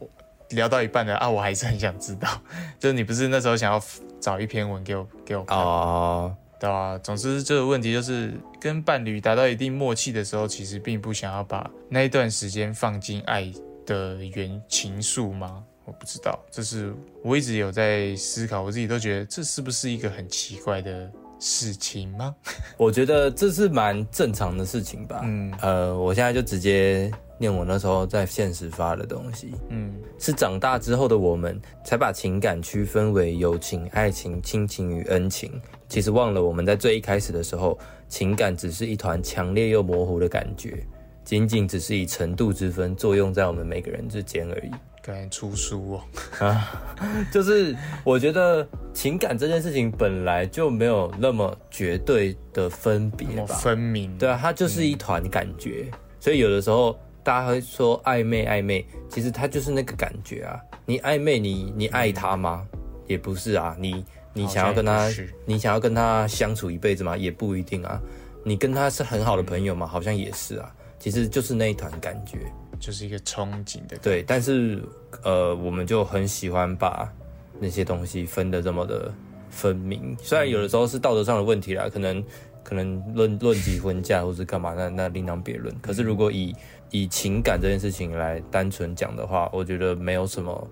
[0.51, 2.29] 聊到一半的啊，我还是很想知道，
[2.79, 3.81] 就是你不是那时候想要
[4.19, 6.97] 找一篇文给我给我看哦，对啊？
[6.99, 13.51] 总之这个问题就是跟伴侣达到一定默契的时候，其实并不想要把那一段时间放进爱
[13.85, 15.63] 的原情愫吗？
[15.85, 22.35] 我不知道，这是我一直有在思考，我自己都觉得这是不是一个很奇怪的事情吗？
[22.75, 25.21] 我觉得这是蛮正常的事情吧。
[25.23, 27.11] 嗯，呃，我现在就直接。
[27.39, 35.51] 念我那时候在现实发的东西，嗯，是长大之后的我们才把情感区分为友情、爱情、亲情与恩情。
[35.87, 37.77] 其实忘了我们在最一开始的时候，
[38.09, 40.85] 情感只是一团强烈又模糊的感觉，
[41.23, 44.71] 仅仅只是以程度之分作用在我们每个人之间而已。
[45.01, 46.83] 感觉出书哦，啊，
[47.31, 47.73] 就是
[48.03, 54.17] 我觉得情感这件事情本来就没有那么绝对的分别吧，分明。
[54.17, 55.85] 对啊，它就是一团感觉，
[56.19, 56.97] 所以有的时候。
[57.27, 60.57] 大家会说暧昧暧昧，其实他就是那个感觉啊。
[60.85, 62.65] 你暧昧，你你爱他吗？
[63.05, 63.75] 也不是啊。
[63.77, 65.09] 你你想要跟他，
[65.45, 67.17] 你想要跟他相处一辈子吗？
[67.17, 68.01] 也不一定啊。
[68.45, 69.85] 你跟他是很好的朋友吗？
[69.85, 70.73] 好像也是啊。
[70.99, 73.97] 其实就是那一团感觉，就是一个憧憬的。
[73.97, 74.81] 对，但是
[75.21, 77.11] 呃，我们就很喜欢把
[77.59, 79.13] 那些东西分的这么的
[79.49, 80.15] 分明。
[80.23, 82.23] 虽然有的时候是道德上的问题啦，可能
[82.63, 85.75] 可能论论及婚嫁或是干嘛，那那另当别论。
[85.81, 86.55] 可是如果以
[86.91, 90.67] 以情感这件事情来单纯讲的话，我觉得没有什么，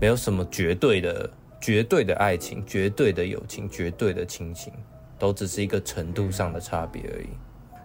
[0.00, 1.28] 没有什么绝对的、
[1.60, 4.72] 绝对的爱情、绝对的友情、绝对的亲情，
[5.18, 7.26] 都只是一个程度上的差别而已。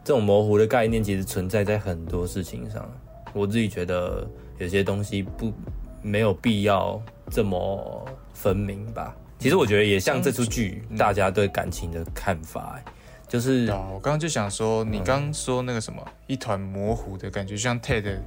[0.03, 2.91] 这种模糊的概念其实存在在很多事情上。
[3.33, 5.53] 我自己觉得有些东西不
[6.01, 9.15] 没有必要这么分明吧。
[9.39, 12.79] 其实我觉得也像这出剧，大家对感情的看法。
[13.31, 18.19] 就是，我刚刚就想说，你刚说那个什么一团模糊的感觉，像 Ted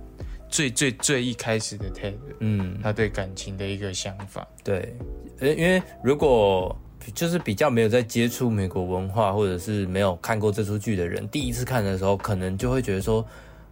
[0.49, 4.49] 最最最一开始的 Ted，嗯，他对感情的一个想法。
[4.65, 4.97] 对，
[5.41, 6.75] 呃，因为如果
[7.15, 13.23] 就是比较没有在接触美国文化，或者是没有看过这出剧的人，第一次看的时候，可能就会觉得说，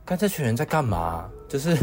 [0.05, 1.31] 看这群人在干嘛？
[1.49, 1.75] 就是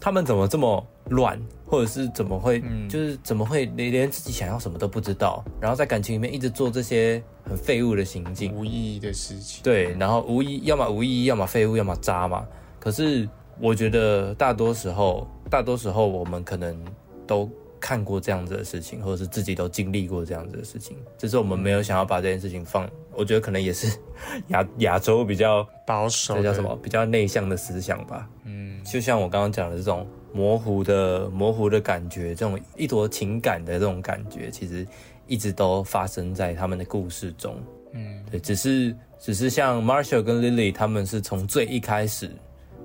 [0.00, 1.40] 他们怎么这么乱？
[1.66, 9.62] 或者是怎么会，就是怎么会连连自己想要什么都不知道，然后在感情里面一直做这些很废物的行径、无意义的事情。
[9.62, 12.44] 对，然后无意，要么无意义，要么废物，要么渣嘛。
[12.80, 13.28] 可是
[13.60, 16.76] 我觉得大多时候，大多时候我们可能
[17.24, 17.48] 都
[17.80, 22.88] 看过这样子的事情，或者是自己都经历过这样子的事情，只是我们没有想要把这件事情放。
[23.14, 23.98] 我觉得可能也是
[24.48, 26.78] 亚亚洲比较保守，这叫什么？
[26.82, 28.28] 比较内向的思想吧。
[28.44, 30.06] 嗯，就像我刚刚讲的这种。
[30.32, 34.86] 模糊的、模糊的感觉，这种一坨情感的这种感觉，其实
[35.26, 37.60] 一直都发生在他们的故事中。
[37.94, 42.30] 嗯，对，只是只是像 Marshall 跟 Lily，他们是从最一开始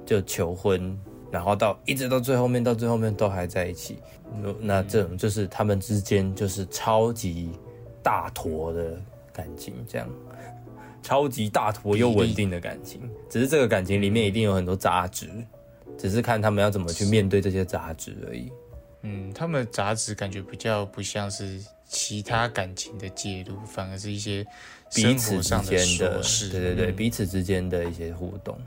[0.07, 0.99] 就求婚，
[1.35, 3.97] 然后到一直到最后面，到最后面都还在一起。
[4.41, 7.49] 那那这种就是他们之间就是超级
[8.01, 8.97] 大坨的
[9.33, 10.07] 感情，这样
[11.03, 13.01] 超级大坨又稳定的感情。
[13.29, 15.27] 只是这个感情里面一定有很多杂质，
[15.97, 18.49] 只是看他们要怎么去面对这些杂质而已。
[19.01, 24.41] 嗯，他们的杂质感觉比较不像是其他感情的介入，反而是一些
[24.93, 26.21] 彼此之上间的。
[26.49, 28.57] 对对对，嗯彼此之间的一些互动。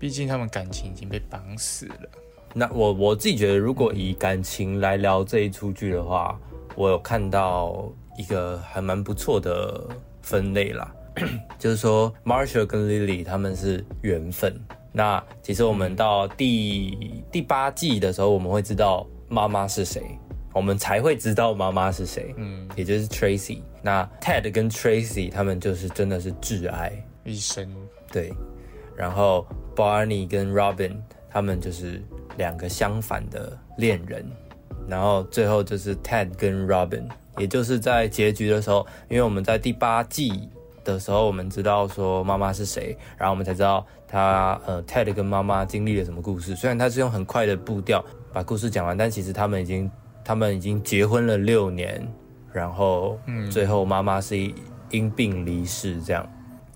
[0.00, 2.08] 毕竟他们感情已经被绑死了。
[2.52, 6.36] 那我我自己觉得，如果以感情来聊这一出剧的话，
[6.74, 9.86] 我有看到一个还蛮不错的
[10.22, 10.92] 分类啦，
[11.60, 14.58] 就是说 Marshall 跟 Lily 他们是缘分。
[14.92, 20.02] 那其实我们到第第八季的时候，我们会知道妈妈是谁，
[20.52, 23.60] 我们才会知道妈妈是谁，嗯，也就是 Tracy。
[23.82, 26.92] 那 Ted 跟 Tracy 他们就是真的是挚爱，
[27.24, 27.72] 一生
[28.10, 28.32] 对，
[29.00, 30.92] 然后 Barney 跟 Robin
[31.30, 32.02] 他们就是
[32.36, 34.22] 两个相反的恋人，
[34.86, 37.04] 然后最后就是 Ted 跟 Robin，
[37.38, 40.50] 也就是在结局的时候，因为我们在第八季
[40.84, 46.54] 的时候，我们知道说妈妈是谁，然后我们才知道他呃 Ted 跟妈妈经历了什么故事。
[46.54, 49.90] 虽然他是用很快的步调把故事讲完，但其实他们已经
[50.22, 52.06] 他们已经结婚了六年，
[52.52, 53.18] 然后
[53.50, 54.36] 最后妈妈是
[54.90, 56.28] 因病离世这样，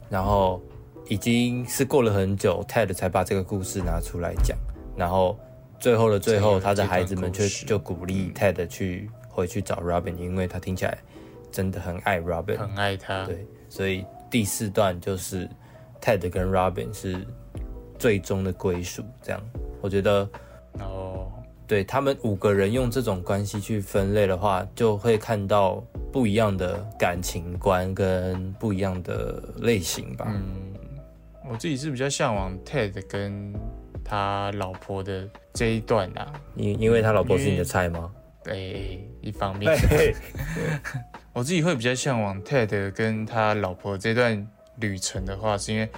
[0.09, 0.63] 然后
[1.09, 4.57] 已经是过了很久，Ted 才把这个故事拿出来讲，
[4.97, 5.38] 然后
[5.79, 10.97] 最后的最后，他的孩子们却就鼓励 Ted 去回去找 Robin，因为他听起来
[11.51, 13.27] 真的很爱 Robin，很爱他。
[13.27, 15.49] 对，所以第四段就是
[16.01, 17.27] Ted 跟 Robin 是
[17.99, 19.40] 最终的归属，这样
[19.83, 20.29] 我觉得
[20.81, 21.31] 哦，
[21.67, 30.33] 对他们五个人用这种关系去分类的话，就会看到不一样的感情观跟不一样的类型吧。
[31.48, 33.52] 我自己是比较向往 Ted 跟
[34.04, 36.33] 他老婆的这一段啊。
[36.57, 38.11] 因因为他老婆是你的菜吗？
[38.42, 39.72] 对、一方面，
[41.33, 45.88] 我自己会比较向往 Ted 跟他老婆这段旅程的话，是因为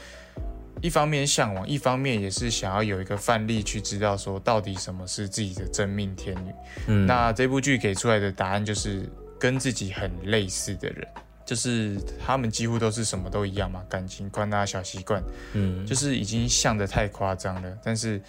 [0.80, 6.52] 一方面向往，一方面也是想要有一个范例去知道说到底什么是自己的真命天女。
[6.86, 9.08] 嗯，那这部剧给出来的答案就是
[9.40, 11.08] 跟自己很类似的人，
[11.46, 15.22] 就是他们几乎都是什么都一样嘛，感情观啊、小习惯，
[15.54, 17.78] 嗯，就是已经像的太夸张了。
[17.82, 18.20] 但是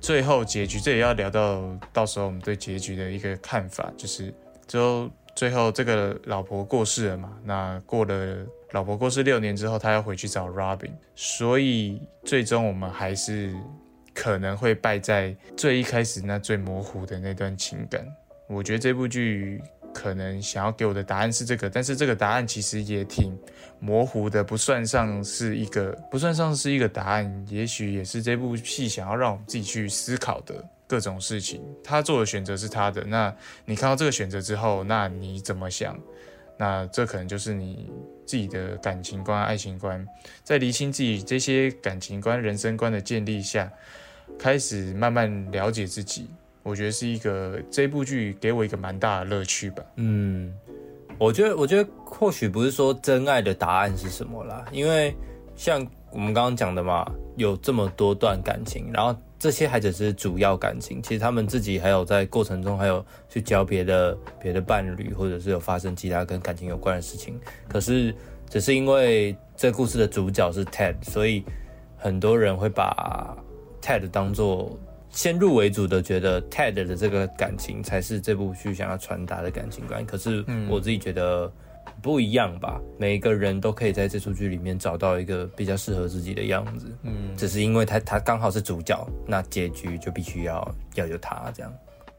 [0.00, 1.62] 最后结局，这也要聊到
[1.92, 4.32] 到时候我们对结局的一个看法，就是
[4.68, 13.54] 最后最后这个老婆过世了嘛，那过了老婆过世六年之后，他要回去找 Robin，所以最终我们还是
[14.12, 18.06] 可能会败在最一开始那最模糊的那段情感。
[18.48, 19.62] 我觉得这部剧
[19.94, 23.38] 可能想要给我的答案是这个，但是这个答案其实也挺
[23.78, 31.62] 模糊的，不算上是一个不算上是一个答案，也许也是这部戏想要让我们自己去思考的各种事情。
[31.84, 35.98] 他做的选择是他的，那你看到这个选择之后，那你怎么想？
[36.58, 37.90] 那这可能就是你
[38.24, 40.06] 自己的感情观、爱情观，
[40.44, 43.68] 在厘清自己这些感情观、人生观的建立下，
[44.38, 46.28] 开始慢慢了解自己。
[46.62, 49.82] 我觉得是一个这部剧给我一个蛮大的乐趣吧。
[49.96, 50.52] 嗯，
[51.18, 55.14] 我觉得，我觉得或许不是说真爱的答案是什么啦，因为
[55.56, 57.04] 像我们刚刚讲的嘛，
[57.36, 67.40] 有这么多段感情，然后这些还只是主要感情，其实他们自己还有在过程中还有去交别的别的伴侣，或者是有发生其他跟感情有关的事情。
[67.68, 68.14] 可是
[68.48, 71.42] 只是因为这故事的主角是 Ted，所以
[71.96, 73.36] 很多人会把
[73.80, 74.78] Ted 当做
[75.12, 81.52] 先入为主的觉得 Ted 的这个感情才是这部剧想要传达的感情观，可是我自己觉得
[82.00, 82.80] 不一样吧。
[82.98, 91.72] 每一个人都可以在这出剧里面找到一个比较适合自己的样子，嗯，只是因为他他刚好是主角，那结局就必须要要有他这样。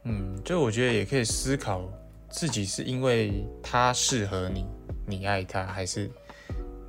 [0.04, 1.82] 嗯，就我觉得也可以思考
[2.28, 4.66] 自己是因为他适合你，
[5.06, 6.08] 你爱他，还是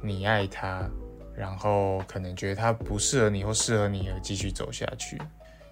[0.03, 0.87] 你爱他，
[1.35, 5.17] 然后可能觉得他不适合你或适合你而继续走下去。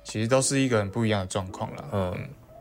[0.04, 1.86] 其实都是一个很不一样的状况啦。
[1.92, 2.14] 嗯，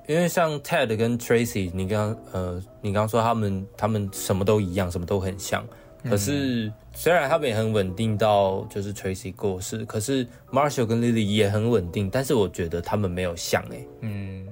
[0.07, 5.65] 因为像 Ted 跟 Tracy，你刚呃，你刚说他们他们什么都一样，什么都很像。
[6.05, 14.49] 可是虽然他们也很稳定到就是 Tracy 过世，可是 Marshall 跟 Lily 也很稳定，但是我觉得他们没有像诶、嗯，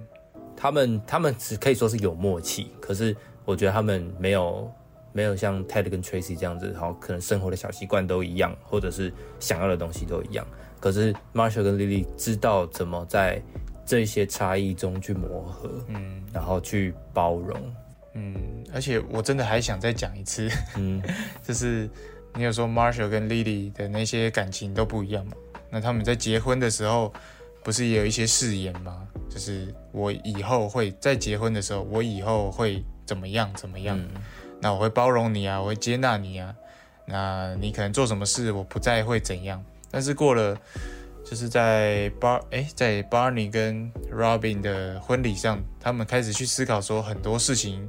[0.56, 4.70] 他们他们只可以说是有默契，可是我觉得他们没有
[5.12, 10.46] 没有像 Ted 跟 Tracy 这样子，然后可能生活的小习惯都一样，或者是想要的东西都一样。
[10.80, 13.40] 可是 Marshall 跟 Lily 知道怎么在
[13.84, 17.74] 这些差异中去磨合，嗯，然后去包容，
[18.14, 18.34] 嗯，
[18.72, 21.02] 而且我真的还想再讲一次，嗯，
[21.46, 21.88] 就是
[22.34, 25.32] 你有说 Marshall 跟 Lily 的那些感情都不一样嘛？
[25.70, 27.12] 那他们在结婚的时候，
[27.62, 29.06] 不是也有一些誓言吗？
[29.28, 34.00] 就是我以后会在结婚的时候，我以后会怎么样怎么样？
[34.60, 36.54] 那我会包容你啊，我会接纳你啊。
[37.06, 39.64] 那你可能做什么事，我不再会怎样。
[39.90, 40.56] 但是过了，
[41.24, 47.88] 就是在 Bar 哎，在 Barney 跟 Robin 的婚礼上，他们开始去思考说，很多事情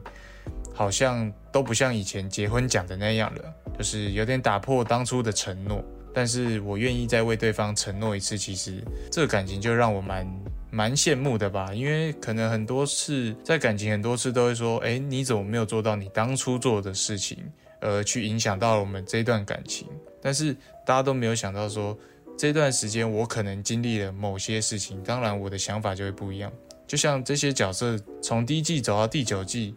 [0.74, 5.84] 好像都不像以前结婚讲的那样了，就是有点打破当初的承诺。
[6.14, 11.74] 但是我愿意再为对方承诺一次，其实这个感情就让我蛮蛮羡慕的吧。
[11.74, 17.38] 因为可能很多次在感情很多次都会说，哎，你怎么没有做到你当初做的事情？
[17.80, 19.88] 呃，去影响到了我们这段感情，
[20.22, 20.53] 但是
[20.86, 21.97] 大家都没有想到说，
[22.38, 26.51] 这段时间我可能经历了某些事情，当然我的想法就会不一样。
[26.88, 29.76] 就像这些角色从第一季走到第九季，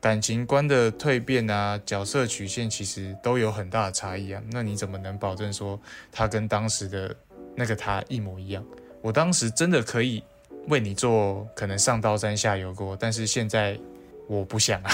[0.00, 4.42] 感情观的蜕变啊，角色曲线其实都有很大的差异啊。
[4.50, 7.14] 那你怎么能保证说他跟当时的
[7.54, 8.64] 那个他一模一样？
[9.00, 10.22] 我当时真的可以
[10.68, 13.78] 为你做可能上刀山下油锅，但是现在
[14.26, 14.90] 我不想啊。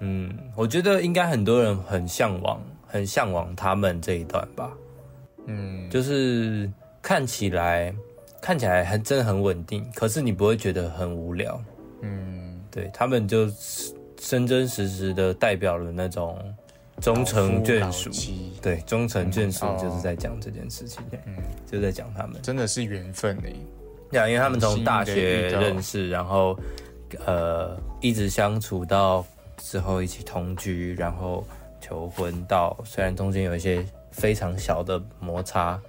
[0.00, 4.72] 嗯，我觉得应该很多人很向往，很向往他们这一段吧。
[5.46, 6.68] 嗯，就是
[7.00, 7.94] 看起来
[8.40, 11.62] 看起来还真的很稳定，可是你不会觉得很无聊。
[12.00, 13.48] 嗯，对他们就
[14.16, 16.36] 真真实实的代表了那种
[17.00, 18.10] 忠诚眷属。
[18.60, 21.04] 对，忠诚眷属就是在讲这件事情。
[21.26, 21.34] 嗯，
[21.70, 23.48] 就在讲他们真的是缘分呢。
[24.10, 26.58] 对啊因为他们从大学认识，然后
[27.26, 29.24] 呃一直相处到。
[29.60, 31.44] 之后一起同居，然后
[31.88, 35.80] 求婚，到虽然中间有一些非常小的摩擦，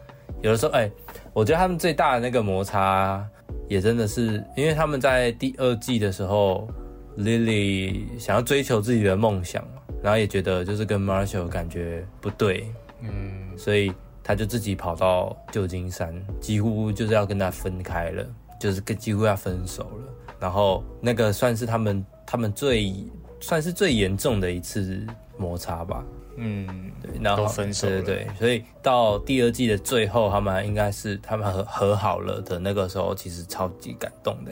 [0.42, 0.90] 有的时候，哎，
[1.34, 3.22] 我觉得他们最大的那个摩擦，
[3.68, 6.70] 也真的是因为他们在第二季的时候
[7.18, 9.62] ，Lily 想要追求自己的梦想，
[10.02, 12.72] 然后也觉得就是跟 Marshall 感觉不对，
[13.02, 13.92] 嗯，所以
[14.24, 18.26] 他就自己跑到旧金山，几乎就是要跟他分开了，
[18.58, 22.94] 就是跟几乎要分手了，然后那个算是他们他们最。
[23.42, 25.02] 算是最严重的一次
[25.40, 26.04] 摩擦吧。
[26.42, 34.52] 嗯，对，然后分手对对对，所以到第二季的最后，他们应该是他们和和好了的那个时候，其实超级感动的。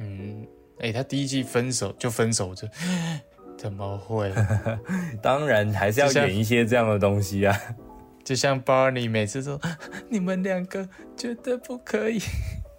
[0.00, 0.46] 嗯，
[0.80, 2.68] 哎，他第一季分手就分手，就
[3.56, 4.32] 怎么会？
[5.22, 7.58] 当然还是要演一些这样的东西啊。
[8.22, 9.58] 就像 Barney 每次说
[10.10, 10.86] 你们两个
[11.16, 12.20] 绝对不可以，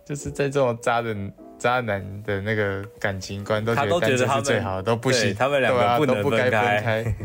[0.05, 1.33] 就是在这种渣人。
[1.59, 7.15] 渣男的那个感情观都觉得单身是最好的，都不行，他们两个不能分开。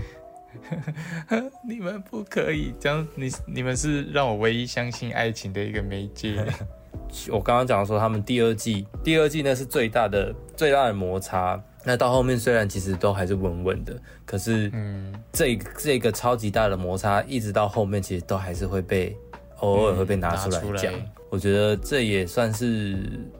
[1.68, 6.36] 你们不可以这样，你你们是让我唯一相信爱情的一个媒介。
[7.30, 11.60] 我刚刚讲说，他们第二季，第二季那是最大的最大的摩擦。
[11.84, 19.14] 那到后面虽然其实都还是稳稳的，可是，嗯，这这个超级大的摩擦，一直到后面其实都还是会被
[19.58, 20.92] 偶尔会被拿出来讲。
[21.34, 22.96] 我觉得这也算是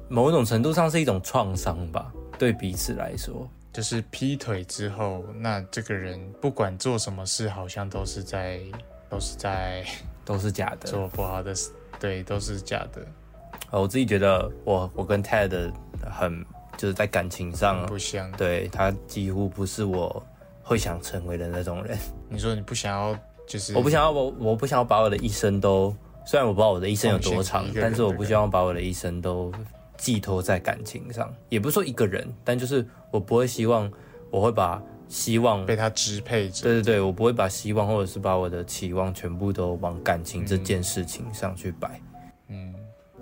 [0.09, 8.61] 某种程度上是一种创伤吧，对彼此来说，就是劈腿之后，那这个人不管做什么事，好像都是在
[9.09, 9.85] 都是在
[10.25, 11.71] 都是假的，做不好的事，
[12.01, 13.07] 对，都是假的。
[13.71, 15.73] 我自己觉得，我我跟 Ted
[16.03, 16.45] 很
[16.77, 20.21] 就是在感情上不相，对他几乎不是我
[20.65, 21.97] 会想成为的那种人。
[22.29, 23.17] 你说你不想要，
[23.47, 25.95] 就是我不想要我我不想要把我的一生都。
[26.27, 29.53] 虽然我不知道我的一生有多长，但是我不希望把我的一生都
[29.97, 33.91] 寄托在感情上，也不是说一个人，但就是我不会希望
[34.31, 36.62] 我会把希望被他支配着。
[36.62, 42.01] 对对对，我不会把希望或者是把我的期望全部都往感情这件事情上去摆。
[42.49, 42.75] 嗯，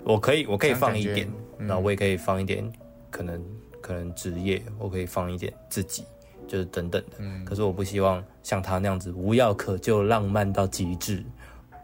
[0.03, 2.67] 我可以，我可以放一点，那我也可以放一点，
[3.11, 3.43] 可能
[3.81, 6.05] 可能职业，我可以放一点自己，
[6.47, 7.17] 就是等等的。
[7.19, 11.23] 嗯，可是我不希望像他那样子无药可救，浪漫到极致。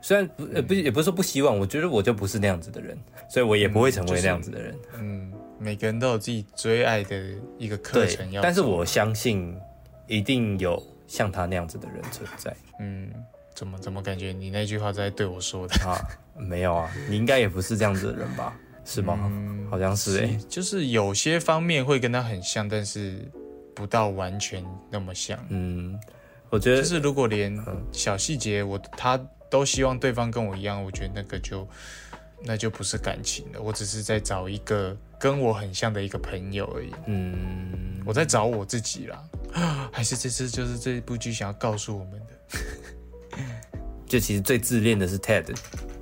[0.02, 2.98] 虽然不呃不也不是说不希望，我觉得我就不是那样子的人，
[3.30, 4.76] 所以我也不会成为那样子的人。
[4.98, 7.22] 嗯，每个人都有自己最爱的
[7.58, 9.54] 一个课程要，但是我相信
[10.08, 12.56] 一定有像他那样子的人存在。
[12.80, 13.12] 嗯，
[13.54, 16.00] 怎么怎么感觉你那句话在对我说的啊？
[16.38, 18.58] 没有啊，你应该也不是这样子的人吧？
[18.86, 19.32] 是吗？
[19.70, 23.30] 好像是哎，就是有些方面会跟他很像，但是
[23.76, 25.38] 不到完全那么像。
[25.50, 26.00] 嗯，
[26.50, 27.54] 我觉得就是如果连
[27.92, 29.20] 小细节我他。
[29.50, 31.68] 都希望对方跟我一样，我觉得那个就
[32.44, 33.62] 那就不是感情了。
[33.62, 36.92] 我只是在找一个跟我很像的一个朋友而已。
[37.08, 39.24] 嗯，我在找我自己啦。
[39.92, 43.38] 还是这次就是这一部剧想要告诉我们的，
[44.06, 45.54] 就其实最自恋的是 Ted。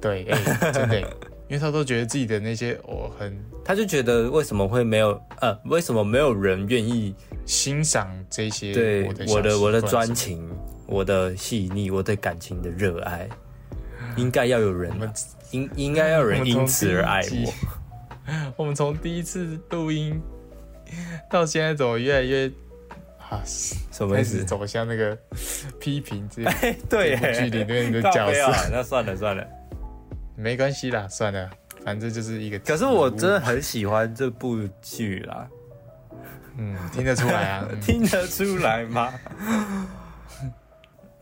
[0.02, 0.26] 对，
[0.74, 1.00] 真的，
[1.48, 10.48] 因为他都觉得自己的那些我很，他就觉得为什么会没有呃，为什么没有人愿意欣赏这些对我的我的专情。
[10.88, 13.28] 我的细腻，我对感情的热爱，
[14.16, 14.92] 应该要有人。
[15.52, 17.54] 应应该要有人因此而爱我。
[18.58, 20.22] 我们从第一次录音
[21.30, 22.52] 到现在，怎么越来越
[23.30, 23.42] 啊？
[23.46, 24.44] 什么意思？
[24.44, 25.18] 走向那个
[25.80, 26.44] 批评这
[26.90, 28.70] 对剧里面的角色？
[28.70, 29.48] 那算了算了，
[30.36, 31.50] 没关系啦，算了，
[31.86, 32.60] 反正就是一个。
[32.60, 35.48] 可是我真的很喜欢这部剧啦。
[36.58, 37.68] 嗯，听得出来啊？
[37.82, 39.14] 听得出来吗？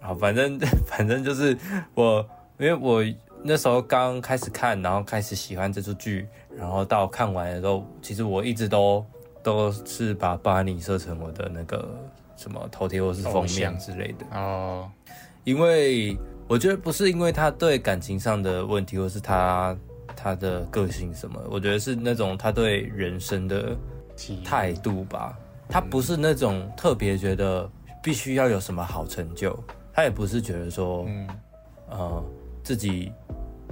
[0.06, 1.58] 好，反正 反正就是
[1.94, 2.26] 我，
[2.60, 3.04] 因为我
[3.44, 9.06] 那时候刚开始看，然后开始喜欢这出剧，然后到看完的时候，其实我一直都
[9.42, 11.88] 都是把巴尼设成我的那个
[12.38, 14.90] 什么头贴或是封面之类的哦。
[15.44, 19.76] 因为我觉得不是因为他对感情上的问题，或是他
[20.16, 23.76] 他的个性什么，我觉得是那种他对人生的。
[24.46, 25.38] 态度吧，
[25.68, 27.70] 他不是那种特别觉得
[28.02, 29.54] 必须要有什么好成就，
[29.96, 31.28] 他也不是觉得说，嗯，
[31.90, 32.24] 呃，
[32.62, 33.12] 自己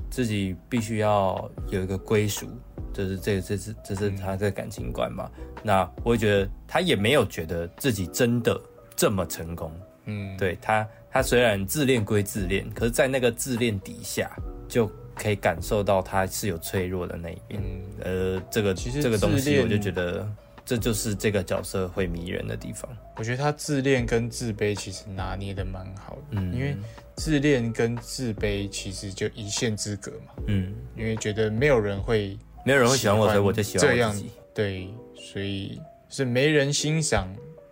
[0.09, 2.47] 自己必须要有一个归属，
[2.93, 5.30] 就是这这是这是他的感情观嘛。
[5.61, 8.57] 那我觉得他也没有觉得自己真的
[8.95, 9.69] 这么成功，
[10.05, 14.32] 嗯，对他他虽然自恋归自恋，可是在那个自恋底下
[14.67, 17.61] 就可以感受到他是有脆弱的那一面。
[18.01, 20.26] 呃，这个这个东西，我就觉得
[20.66, 22.89] 这就是这个角色会迷人的地方。
[23.18, 26.76] 我觉得他自恋跟自卑其实拿捏的蛮好的，嗯，因为
[27.16, 37.28] 自恋跟自卑其实就一线之隔嘛，嗯，因为觉得没有人会，没有人会喜欢我，所以我就喜欢这样，对，所以是没人欣赏，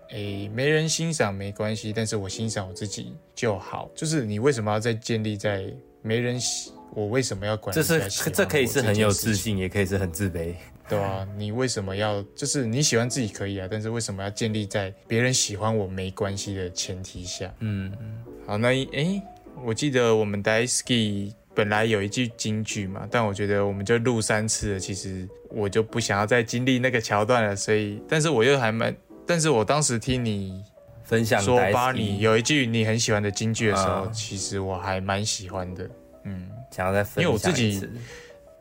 [0.10, 3.90] 诶，没人欣赏没关系，但是我欣赏我自己就好。
[3.96, 5.66] 就是你为什么要再建立在
[6.02, 6.72] 没人喜？
[6.94, 7.74] 我为什么要管？
[7.74, 10.54] 这是这可以是很有自信，也可以是很自卑，
[10.90, 12.22] 对啊，你为什么要？
[12.36, 17.52] 就是你喜欢自己可以啊，但是为什么要建立在别人喜欢我没关系的前提下？
[17.60, 18.24] 嗯嗯。
[18.46, 19.22] 好，那哎，
[19.64, 30.62] 我记得我们 Daisy 本来有一句金句嘛，但我觉得我们就录三次了，其实我就不想要再经历那个桥段了，所以，但是我又还蛮，但是我当时听你
[31.04, 35.90] 分享说巴你有一句你很喜欢的金句的时候，其实我还蛮喜欢的，
[36.26, 36.50] 嗯。
[36.72, 37.90] 想要再分享一次，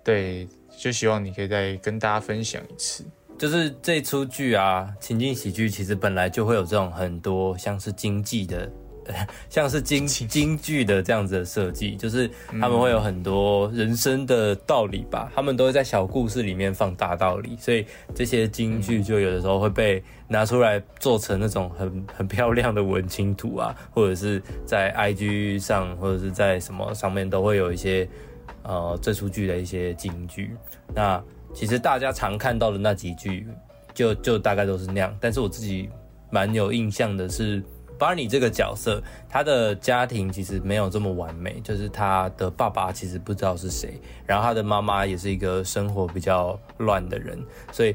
[0.05, 0.47] 对，
[0.77, 3.05] 就希望你可以再跟大家分享一次。
[3.39, 8.71] 就是这出剧啊，情景喜剧其实本来就会有这种很多像是经济的。
[9.49, 12.31] 像是京京剧的这样子的设计，就是
[12.61, 28.09] 他们会有很多人生的道理吧，他们都会在小故事里面放大道理，所以这些京剧就有的时候会被拿出来做成那种很很漂亮的文青图啊，或者是在 IG 上或者是在什么上面都会有一些
[28.63, 30.57] 呃这出剧的一些京剧。
[30.95, 33.47] 那其实大家常看到的那几句，
[33.93, 35.17] 就就大概都是那样。
[35.21, 35.89] 但是我自己
[36.31, 37.63] 蛮有印象的是。
[38.01, 47.39] Barney 这个角色，他的家庭其实没有这么完美，就是他的爸爸其实不知道是谁，然后他的妈妈也是一个生活比较乱的人，
[47.71, 47.95] 所以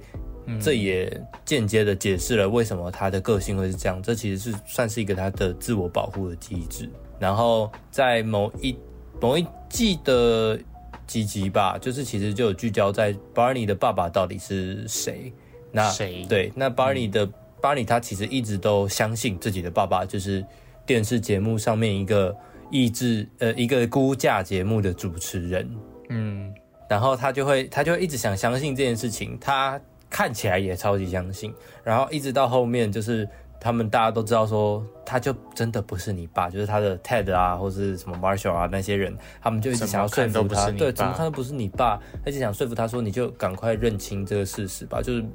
[0.61, 1.11] 这也
[1.43, 3.99] 间接的解释了为什么他的个性会是这样。
[4.03, 6.87] 这其实是算是一个他的自我保护的机制。
[7.17, 8.77] 然后在某一
[9.19, 10.59] 某一季的
[11.07, 15.33] 几集吧，就是其实就有聚焦在 Barney 的爸爸到底是谁。
[15.71, 16.27] 那谁？
[16.29, 17.27] 对，那 Barney 的。
[17.61, 20.45] 巴里他其实一直都相信自己的爸爸就是
[20.85, 22.35] 电视节目上面一个
[22.69, 25.67] 意志呃一个估价节目的主持人，
[26.09, 26.53] 嗯，
[26.87, 31.53] 然后他就会他就一直想相信这件事情，他看起来也超级相信，
[31.83, 33.27] 然后一直到后面就是
[33.59, 45.25] 他们大家都知道说他就真的不是你爸，就是他的 Ted 啊或是什么 Marshall 啊那些人，他们就一直想要说服他，对，怎么看都不是你爸，他就想说服他说你就赶快认清这个事实吧，就是。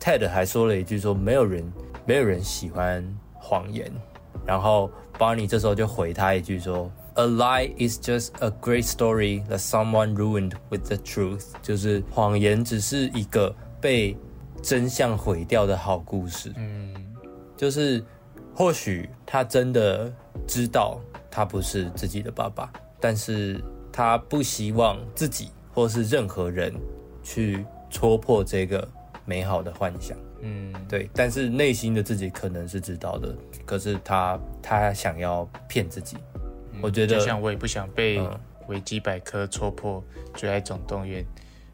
[0.00, 1.64] Ted 还说了一句说没有人
[2.04, 3.90] 没有人喜欢谎言，
[4.46, 14.16] 然后 Barney 这时候就回他一句说 A lie is just a great story that someone ruined with the truth，就是谎言只是一个被
[14.62, 16.52] 真相毁掉的好故事。
[16.56, 16.94] 嗯，
[17.56, 18.04] 就是
[18.54, 20.12] 或许他真的
[20.46, 22.70] 知道他不是自己的爸爸，
[23.00, 26.74] 但是他不希望自己或是任何人
[27.22, 28.86] 去戳破这个。
[29.26, 36.16] 美好的幻想，嗯，对，但是内心的自己可能是知道的，可是他他想要骗自己，
[36.80, 38.24] 我觉得，就像我也不想被
[38.68, 40.02] 维基百科戳破，
[40.38, 41.24] 《最爱总动员》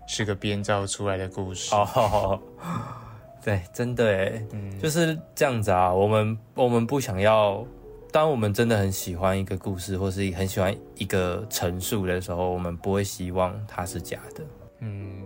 [0.06, 1.74] 是个编造出来的故事。
[1.74, 2.40] 哦，
[3.44, 4.42] 对，真的哎，
[4.80, 5.92] 就是这样子啊。
[5.92, 7.66] 我们我们不想要，
[8.10, 14.44] 当我们真的很喜欢一个故事，或是很喜欢一个陈述的时候，我们不会希望它是假的。
[14.80, 15.22] 嗯。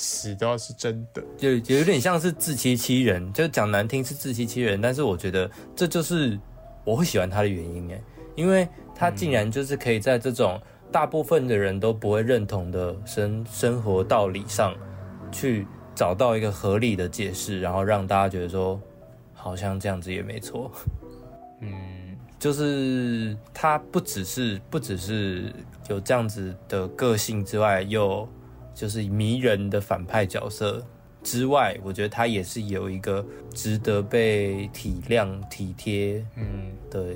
[0.00, 4.80] 死都要是真的，就有点像是自欺欺人，就讲难听是自欺欺人。
[4.80, 6.38] 但是我觉得这就是
[6.84, 8.00] 我会喜欢他的原因哎，
[8.36, 10.60] 因为他竟然就是可以在这种
[10.92, 14.72] 大部分的人都不会认同的生生活道理上，
[15.32, 18.80] 去找到一个合理的解释，然后让大家觉得说，
[19.34, 20.70] 好像这样子也没错。
[21.60, 25.52] 嗯，就是他不只是不只是
[25.88, 28.28] 有这样子的个性之外，又
[28.78, 30.86] 就是迷人的反派角色
[31.24, 37.12] 之外，我觉得他也是有一个值得被体谅、体贴嗯，的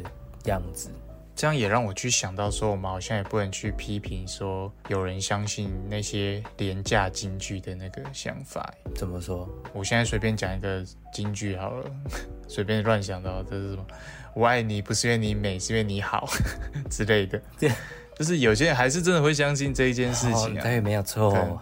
[0.47, 0.91] 样子。
[1.37, 8.75] 这样也让我去想到说，我们好像也不能去批评说有人相信那些廉价京剧的那个想法。
[8.97, 9.49] 怎么说？
[9.73, 11.89] 我现在随便讲一个京剧好了，
[12.49, 13.87] 随便乱想到这是什么？
[14.35, 16.29] 我爱你不是因为你美，是因为你好
[16.91, 17.41] 之类的。
[18.17, 20.63] 对，就是有些人还是真的会相信这一件事情啊。
[20.63, 21.61] 对，没有错。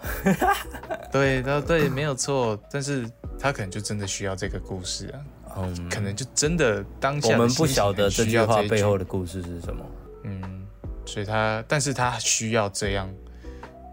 [1.11, 2.59] 对， 对，对，没有错。
[2.71, 5.21] 但是他可能就真的需要这个故事啊。
[5.57, 9.85] 嗯，可能就真的当下我们不晓得这这句话背后的故事是什么。
[10.23, 10.67] 嗯，
[11.05, 13.13] 所以他，但是他需要这样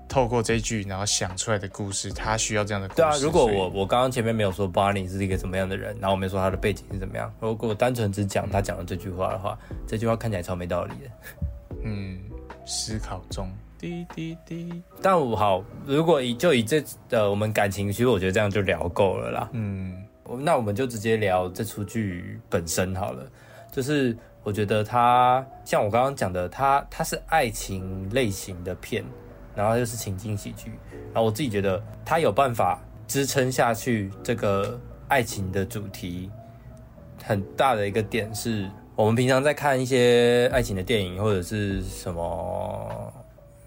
[0.08, 3.01] 透过这句，然后想出来的故事，他需要这样的故事。
[3.01, 11.10] 对啊，如果我我刚刚前面没有说 Barney 是一个怎么样的人，然后我没说他的背景是怎么样，如果我单纯只讲他讲的这句话的话，这句话看起来超没道理的。
[11.84, 12.20] 嗯，
[12.68, 13.49] 思考中，
[13.80, 19.49] 滴滴滴，但我好，如果以就以这呃我们感情，其实我觉得这样就聊够了啦。
[19.53, 20.03] 嗯
[20.39, 23.26] 那我们就直接聊这出剧本身好了。
[23.72, 29.03] 就是我觉得它像我刚刚讲的，它它是爱情类型的片，
[29.55, 30.72] 然后又是情景喜剧，
[31.13, 36.30] 然后我自己觉得它有办法支撑下去这个爱情的主题。
[37.24, 43.13] 很大的一个点是我们平常在看一些爱情的电影或者是什么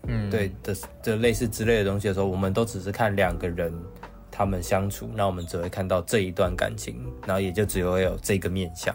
[0.09, 0.75] 嗯，对的
[1.05, 3.73] 的类似之类的东西的时候，我们都只是看两个人
[4.29, 8.93] 他们相处，那我们只会看到这一段感情，然后也就只会有这个面相。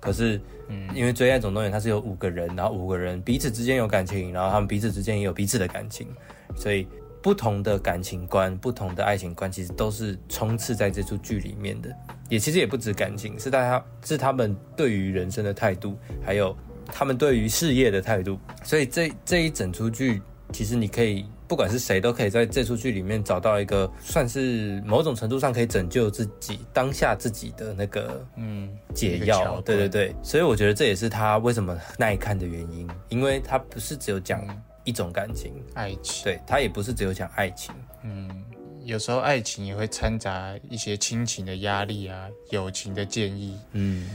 [0.00, 6.08] 可是，嗯，因为《追爱总动员》它是有五个人，然后五个人彼此之间有感情，然后他们彼此之间也有彼此的感情，
[6.54, 6.88] 所以
[7.26, 11.92] 不同的感情观、不同的爱情观，其实都是充斥在这出剧里面的。
[12.28, 16.56] 也其实也不止感情，是大家是他们对于人生的态度，还有
[16.86, 18.38] 他们对于事业的态度。
[18.62, 20.22] 所以这这一整出剧，
[20.52, 29.60] 其实你可以不管是谁，都可以在这出剧里面找到一个算是某种程度上可以拯救自己当下自己的那个嗯，解药。
[29.62, 34.46] 对对对，所以我觉得这也是他为什么耐看的原因，因为他不是只有讲
[34.86, 37.74] 一种感情，爱情，对他也不是只有讲爱情。
[38.02, 38.30] 嗯，
[38.82, 44.08] 有时候爱情也会掺杂一些亲情的压力啊，友情的建议，嗯，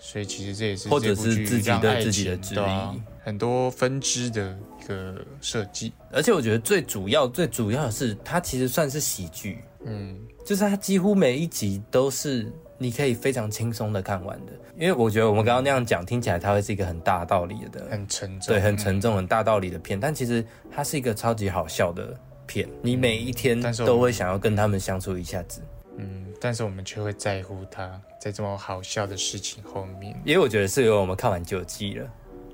[0.00, 5.92] 所以其实这也是或者是自己让爱对自己的很多分支的一个设计。
[6.10, 10.18] 而且我觉得最主要最主要的是，它其实算是喜剧，嗯。
[10.46, 14.52] 就是它几乎每一集都是你可以非常轻松的看完的。
[14.78, 22.14] 因为我觉得我们刚刚那样讲，听起来它会是一个很大道理的，很沉重，对，很沉重、很大道理的片，但其实它是一个超级好笑的
[22.46, 25.62] 片，你每一天都会想要跟他们相处一下子。
[25.96, 30.14] 嗯，但是我们却会在乎它在这么好笑的事情后面。
[30.24, 32.06] 因为我觉得是因为我们看完九季了，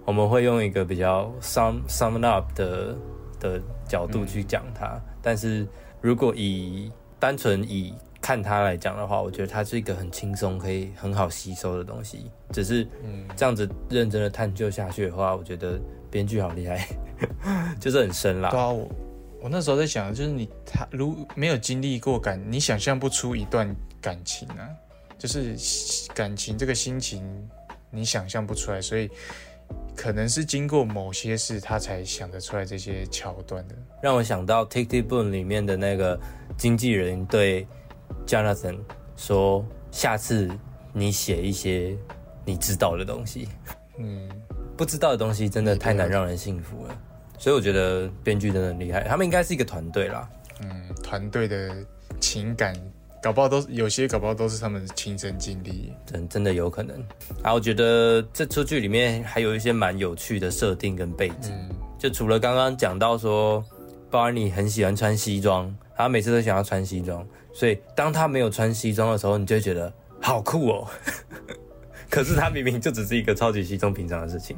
[0.04, 2.96] 我们会用一个比较 sum sum up 的
[3.40, 4.96] 的角度去讲它。
[5.20, 5.66] 但是
[6.00, 7.92] 如果以单纯以
[8.22, 12.30] 看它来讲的话，我觉得它是一个很轻松、可以很好吸收的东西。
[12.52, 15.78] 只是嗯这样子认真的探究下去的话，我觉得
[16.10, 16.86] 编剧好厉害，
[17.80, 18.58] 就是很深啦对。
[18.60, 18.88] 啊，我
[19.42, 24.70] 我那时候在想，就是你他如没有经历过感，你想象不出一段感情啊，
[25.18, 25.56] 就是
[26.14, 27.24] 感情这个心情，
[27.90, 29.10] 你想象不出来，所以
[29.96, 33.74] 可能是经过某些事，他才想得出来这些桥段的。
[34.00, 36.18] 让我想到《Tick Tick Boom》里面的那个
[36.56, 37.66] 经纪人对
[38.26, 38.76] Jonathan
[39.16, 40.50] 说：“下次
[40.92, 41.96] 你写一些
[42.44, 43.48] 你知道的东西，
[43.98, 44.28] 嗯，
[44.76, 46.98] 不知道的东西真的太难让人信服了。”
[47.38, 50.28] 所以我觉得编剧真的很厉害，他们应该是一个团队啦。
[50.60, 50.68] 嗯，
[51.02, 51.74] 团队的
[52.20, 52.72] 情感，
[53.20, 55.92] 搞不好都有些搞不好都是他们亲身经历。
[56.06, 56.96] 真真的有可能。
[57.42, 63.64] 啊，我觉得这出剧里面还有一些蛮有趣的设定跟背景，嗯就除了刚刚讲到说
[64.10, 70.88] Barney 很喜欢穿西装，他每次都想要穿西装，所以当他没有穿西装的时候，你就会觉得好酷哦。
[72.10, 74.54] 可是他明明就只是一个超级稀松平常的事情，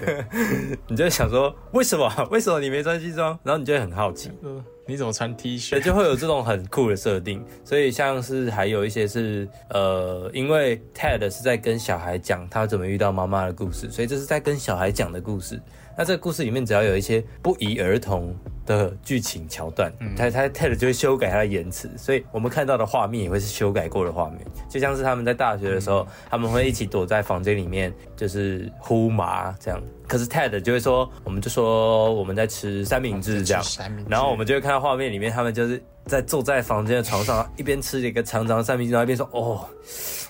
[0.88, 2.10] 你就想说为什么？
[2.32, 3.38] 为什么你没穿西装？
[3.42, 5.78] 然后你就会很好奇，呃你怎么穿 T，恤？
[5.82, 7.44] 就会有这种很酷的设定。
[7.62, 15.60] 所以像是还有一些是呃，因为 Ted 是在跟小孩讲他怎么遇到妈妈的故事，所以这是在跟小孩讲的故事。
[15.98, 18.32] 那这个故事里面只要有一些不宜儿童
[18.64, 24.38] 的剧情桥段，他他 Ted 就会修改他的言辞，所以我们看到的画面也会是修改过的画面，
[24.68, 29.82] 就像是他们在大学的时候，他们会一起躲在房间里面，就是呼麻这样。
[30.06, 33.64] 可是 Ted 就会说，我们就说我们在吃三明治这样，
[34.08, 39.68] 然后我们就会看到画面里面，他们就是在坐在房间的床上，一边吃一个长长的三明治，然后一边说：“哦，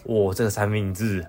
[0.05, 1.23] 哇，这个三明治，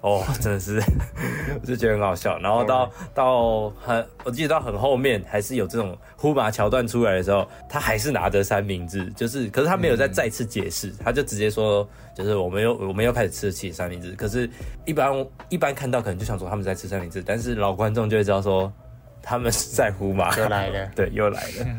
[0.00, 0.82] 哦，真的是，
[1.60, 14.10] 我就觉得很好笑。”然后到到很，我记得到很后面还是有这种呼麻桥段出来的时候，他还是拿着三明治，就是，可是他没有再再次解释，他就直接说，就是我们又我们又开始吃起三明治。
[14.12, 14.50] 可是，
[14.84, 18.72] 一般一般看到可能就想说他们在吃三明治，但是老观众就会知道说
[19.22, 20.36] 他们是在呼麻。
[20.36, 21.78] 又来了， 对，又来了。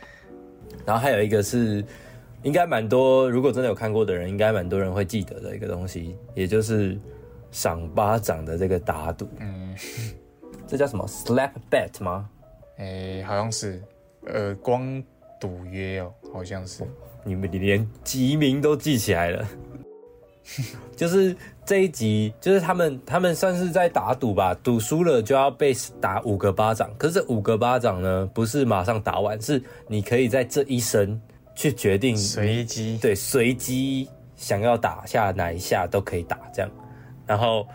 [0.84, 1.82] 然后还有一个是，
[2.42, 6.98] 应该蛮多，如果真的有看过的人，应该蛮多人会记得的一个东西，也就是
[7.54, 9.28] 赏巴掌的这个打赌。
[9.38, 9.76] 嗯，
[10.66, 12.28] 这叫什么 slap bet 吗？
[12.78, 13.80] 哎、好像是
[14.26, 15.00] 耳光
[15.40, 16.82] 赌约哦，好像是。
[17.22, 19.48] 你们你连集名都记起来了。
[20.96, 21.34] 就是
[21.64, 26.90] 这一集，就是他们他们算是在打赌吧，赌输了就要被打五个巴掌。
[26.98, 31.18] 可是这五个巴掌呢，不是马上打完，是你可以在这一生
[31.54, 36.70] 去决定随机，对，随机想要打下哪一下都可以打这样。
[37.26, 37.66] 然后，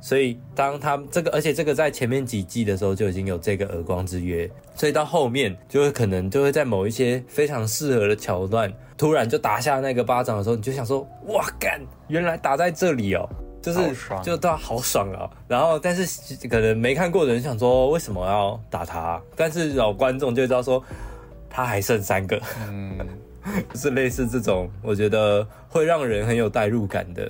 [0.00, 13.28] 所以当他这个，而且这个在前面几季的时候就已经有这个耳光之约，所以到后面就会可能就会在某一些非常适合的桥段，突然就打下那个巴掌的时候，你就想说，哇干， 原来打在这里哦。
[13.60, 15.28] 就是好爽就到好爽啊！
[15.48, 19.20] 然后，但是可能没看过的人想说，为什么要打他？
[19.34, 20.82] 但是老观众就知道说，
[21.50, 22.96] 他还剩三个，嗯，
[23.74, 27.28] 是类似这种，我觉得会让人很有代入感的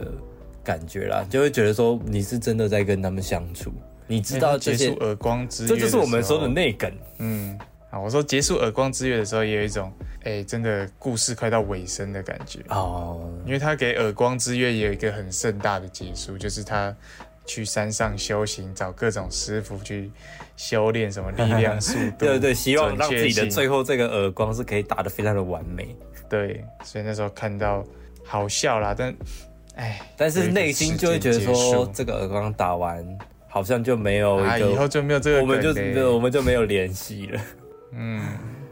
[0.68, 3.72] 感觉啦，就会觉得说你是真的在跟他们相处，
[4.06, 6.46] 你知道这些结束，耳光之约，这就是我们说的。
[6.46, 6.92] 内梗。
[7.20, 7.58] 嗯，
[7.90, 9.90] 好，我说结束耳光之月的时候，也有一种，
[10.24, 12.60] 哎、真的故事快到尾声的感觉。
[12.68, 16.94] 哦，因为他给耳光之月也有一个很盛大的结束，就是他
[17.46, 20.10] 去山上修行，找各种师傅去
[20.54, 25.96] 修炼什么力量、速度， 对对对，希望让自己的最后这个耳光是可以打得非常的完美，
[26.28, 27.82] 对，所以那时候看到
[28.22, 29.14] 好笑啦，但
[29.78, 33.02] 哎，但是内心就会觉得说，这个耳光打完
[33.46, 37.40] 好像就没有啊，一个，以后就没有这个我们就我们就没有联系了。
[37.92, 38.20] 嗯，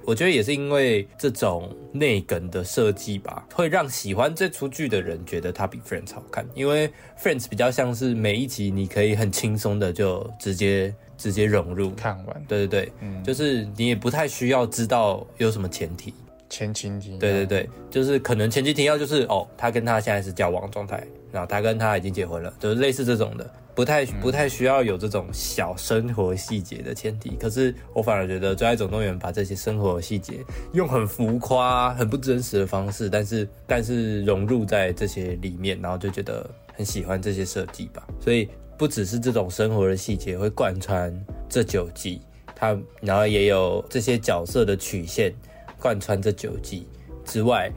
[0.05, 6.45] 我觉得也是因为这种内梗的设计吧，会让喜欢这出剧的人觉得它比 Friends 好看。
[6.55, 6.91] 因为
[7.23, 16.13] Friends 比较像是每一集你可以很轻松的就直接直接融入，看完对对对，嗯就是你也不太需要知道有什么前提。
[16.49, 27.37] 前情提要，对对对，就是可能前期提要就是哦，他跟他现在是交往状态，然后他跟他已经结婚了，就是类似这种的，不太不太需要有这种小生活细节的前提。
[27.37, 30.35] 可是我反而觉得《最爱总动员》把这些生活细节
[30.73, 38.07] 用很浮夸、很不真实的方式，但是但是融入在这些里面，然后就觉得很喜欢这些设计吧。
[38.21, 41.13] 所以不只是这种生活的细节会贯穿
[41.49, 42.21] 这九集，
[42.55, 45.35] 它然后也有这些角色的曲线。
[45.81, 46.87] 贯穿这九季
[47.25, 47.71] 之外，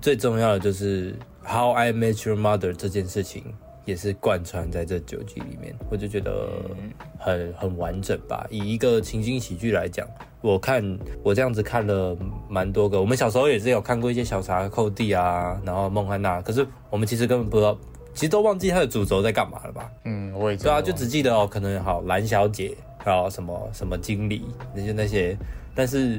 [0.00, 1.12] 最重要的就是
[1.44, 3.42] 《How I Met Your Mother》这件事情
[3.84, 6.48] 也是贯穿在这九季里面，我就觉得
[7.18, 8.46] 很很完整吧。
[8.50, 10.06] 以一个情景喜剧来讲，
[10.42, 12.16] 我看我这样子看了
[12.48, 17.76] 蛮多个，我们小时候也是有看过一些小茶寇弟啊，然后孟汉娜，可是我们其实根本不知道，
[18.12, 19.90] 其实都忘记它的主轴在干嘛了吧？
[20.04, 24.44] 嗯，我也对啊，知道就只记得哦，可能好蓝小姐，还有什么什么经理，
[24.74, 25.36] 那些那些，
[25.74, 26.18] 但是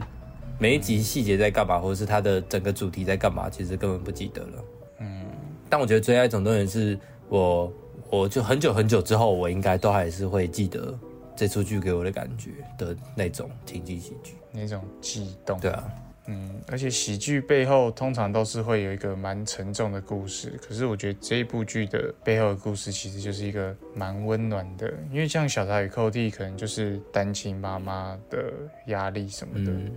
[0.62, 4.64] 每一集细节在干嘛，或者是它的整个主题在干嘛，其实根本不记得了。
[5.00, 5.26] 嗯，
[5.70, 7.00] 但我觉得《最爱总动员》是
[7.30, 7.72] 我，
[8.10, 11.00] 我就很久很久之后，我应该都还是会记得
[11.34, 14.34] 这出剧给我的感觉的那种情景喜剧。
[14.52, 15.58] 那种悸动。
[15.62, 15.90] 对啊，
[16.28, 28.52] 嗯，而且喜剧背后通常都是会有一个蛮沉重的故事，可是我觉得这一部剧的背后的故事其实就是一个蛮温暖的，因为像小茶与寇弟可能就是单亲妈妈的
[28.88, 29.92] 压力什么的，嗯，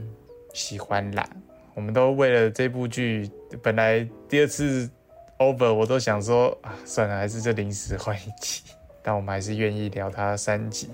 [0.52, 1.28] 喜欢啦。
[1.74, 3.30] 我们都为了这部剧，
[3.62, 4.88] 本来第二次
[5.38, 8.62] over 我都想说啊，算了，还是这临时换一集，
[9.02, 10.88] 但我们还是愿意聊它三集。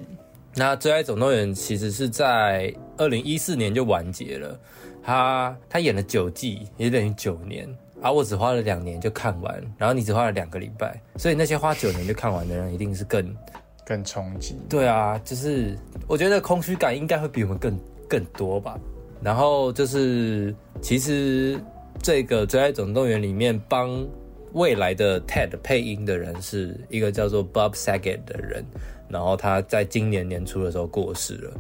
[0.54, 4.58] 那《最爱总动员》其实是在二零一四年就完结了，
[5.02, 7.68] 他他演了九季，也等于九年。
[8.00, 13.36] 啊，我只花了两年就看完，然后你只花了两个礼拜，所以那些花九年就看完的人，一定是更
[13.84, 17.76] 更冲击，对啊，就是我觉得空虚感应该会比我们更
[18.08, 18.78] 更多吧。
[19.22, 21.58] 然后就是，其实
[22.02, 24.06] 这个《最爱总动员》里面帮
[24.52, 28.64] 未来的 Ted 配音的人是一个叫做 Bob Saget 的人，
[29.08, 31.52] 然后他在今年年初的时候过世了，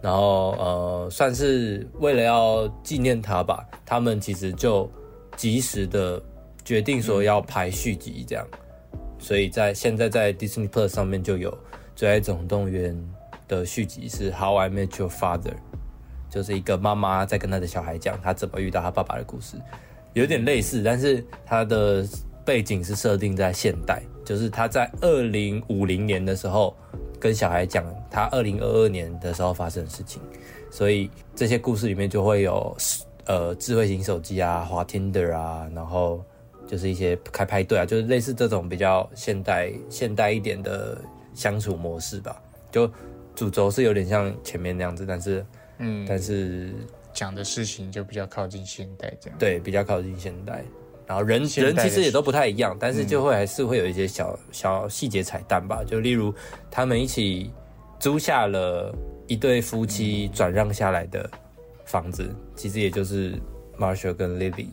[0.00, 4.90] 然后呃，算是为了要纪念他吧，他们其实就
[5.36, 6.20] 及时的
[6.64, 8.46] 决定说要拍续集这样，
[9.18, 11.50] 所以在现在在 Disney Plus 上面就有
[11.94, 12.92] 《最爱总动员》
[13.46, 15.52] 的续集是《How I Met Your Father》，
[16.36, 19.56] 就是一个妈妈在跟她的小孩讲她怎么遇到她爸爸的故事，
[20.12, 22.06] 有点类似，但是它的
[22.44, 26.76] 背景是设定在现代，就是她在二零五零年的时候
[27.18, 30.20] 跟小孩讲他二零二二年的时候发生的事情，
[30.70, 32.76] 所以这些故事里面就会有
[33.24, 36.22] 呃智慧型手机啊、滑 Tinder 啊，然后
[36.66, 41.00] 就是一些开派对啊，就是类似这种比较现代现代一点的
[41.32, 42.38] 相处模式吧。
[42.70, 42.90] 就
[43.34, 45.44] 主轴是有点像前面那样子，但是
[45.78, 46.72] 嗯，但是
[47.12, 49.38] 讲的事情就比较靠近现代这样。
[49.38, 50.64] 对比较靠近现代。
[51.06, 55.84] 然后人人其实也都不太一样，但是就会还是会有一些小小细节彩蛋吧。
[55.84, 56.34] 就例如
[56.68, 57.52] 他们一起
[58.00, 58.92] 租下了
[59.28, 61.30] 一对夫妻转让下来的
[61.84, 63.40] 房子，其实也就是
[63.78, 64.66] Marshall 跟 Lily，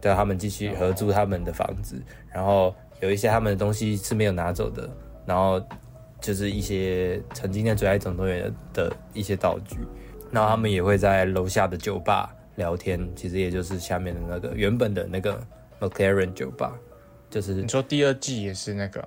[0.00, 2.00] 对他们继续合租他们的房子，
[2.32, 4.88] 然后有一些他们的东西是没有拿走的，
[5.26, 5.62] 然后
[6.18, 8.40] 就是一些曾经在《最爱总动员》
[8.72, 9.76] 的的一些道具，
[10.34, 15.40] 然后他们也会在楼下的酒吧聊天，其实也就是下面的那个原本的那个
[15.80, 16.72] McLaren 酒吧，
[17.30, 18.98] 就是你说第二季也是那个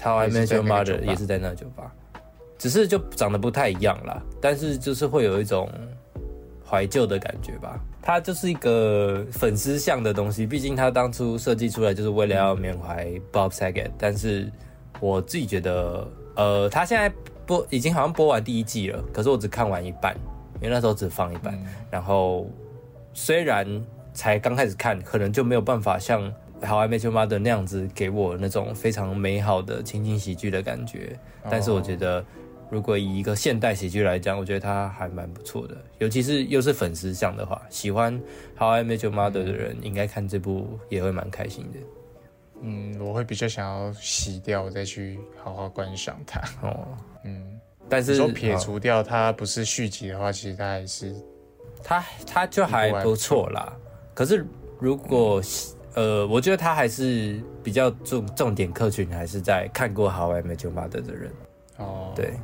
[0.00, 1.04] ？Your 那个酒 Mother 吧？
[1.04, 1.92] 也是在那个酒吧，
[2.56, 5.68] 只是就长得不太一样啦，但是就是会有一种
[6.64, 7.78] 怀旧的感觉吧。
[8.00, 14.50] 它就是一个粉丝向的东西，毕竟它当初设计出来就是为了要缅怀 Bob Saget，但是
[14.98, 17.14] 我自己觉得，呃，它现在
[17.44, 20.16] 播已经好像播完第一季了，可是我只看完一半，
[20.60, 21.58] 因为那时候只放一半，
[21.90, 22.48] 然后
[23.12, 23.66] 虽然
[24.12, 26.22] 才刚开始看，可能就没有办法像
[26.66, 31.18] 《How I Met Your Mother》那样子给我那种非常美好的情景喜剧的感觉。
[31.48, 32.24] 但是我觉得，
[32.68, 35.76] 如果以一个现代喜剧来讲，我觉得它还蛮不错的。
[35.98, 38.12] 尤其是又是粉丝向的话，喜欢
[38.58, 41.78] 《How I Met Your Mother》的人应该看这部也会蛮开心的。
[42.60, 46.40] 嗯，我会比较想要洗掉再去好好观赏它。
[46.66, 46.88] 哦，
[47.24, 47.57] 嗯，
[47.88, 51.14] 但是你说撇哦除掉它不是续集的话，其实它还是
[51.82, 53.76] 它它就还不错啦。
[54.14, 54.44] 可是
[54.78, 55.40] 如果
[55.94, 61.32] 呃，我觉得它还是比较重重点客群还是在看过《How I Met Your Mother》的人。
[61.78, 62.34] 哦，，对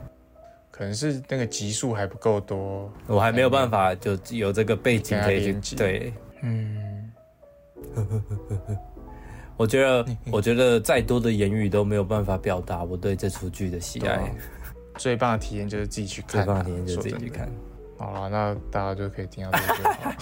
[0.70, 2.90] 可能是那个集数还不够多。
[3.07, 6.12] 我还没有办法就有这个背景可以去对。
[6.42, 7.12] 嗯，
[9.57, 14.34] 我觉得，我觉得再多的言语都没有办法表达我对这出剧的喜爱。
[14.97, 17.30] 最棒的体验就是自己去看啊，最棒的体验就是自己去。
[17.30, 17.51] 看。
[17.97, 20.12] 好了，那大家就可以听到这个就好。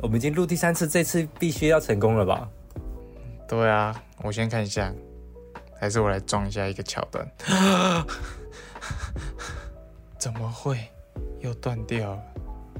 [0.00, 2.48] 我们已经录第三次，这次必须要成功了吧？
[3.48, 4.92] 对啊，我先看一下，
[5.78, 7.28] 还是我来装一下一个桥段。
[10.16, 10.78] 怎么会
[11.40, 12.22] 又断掉了？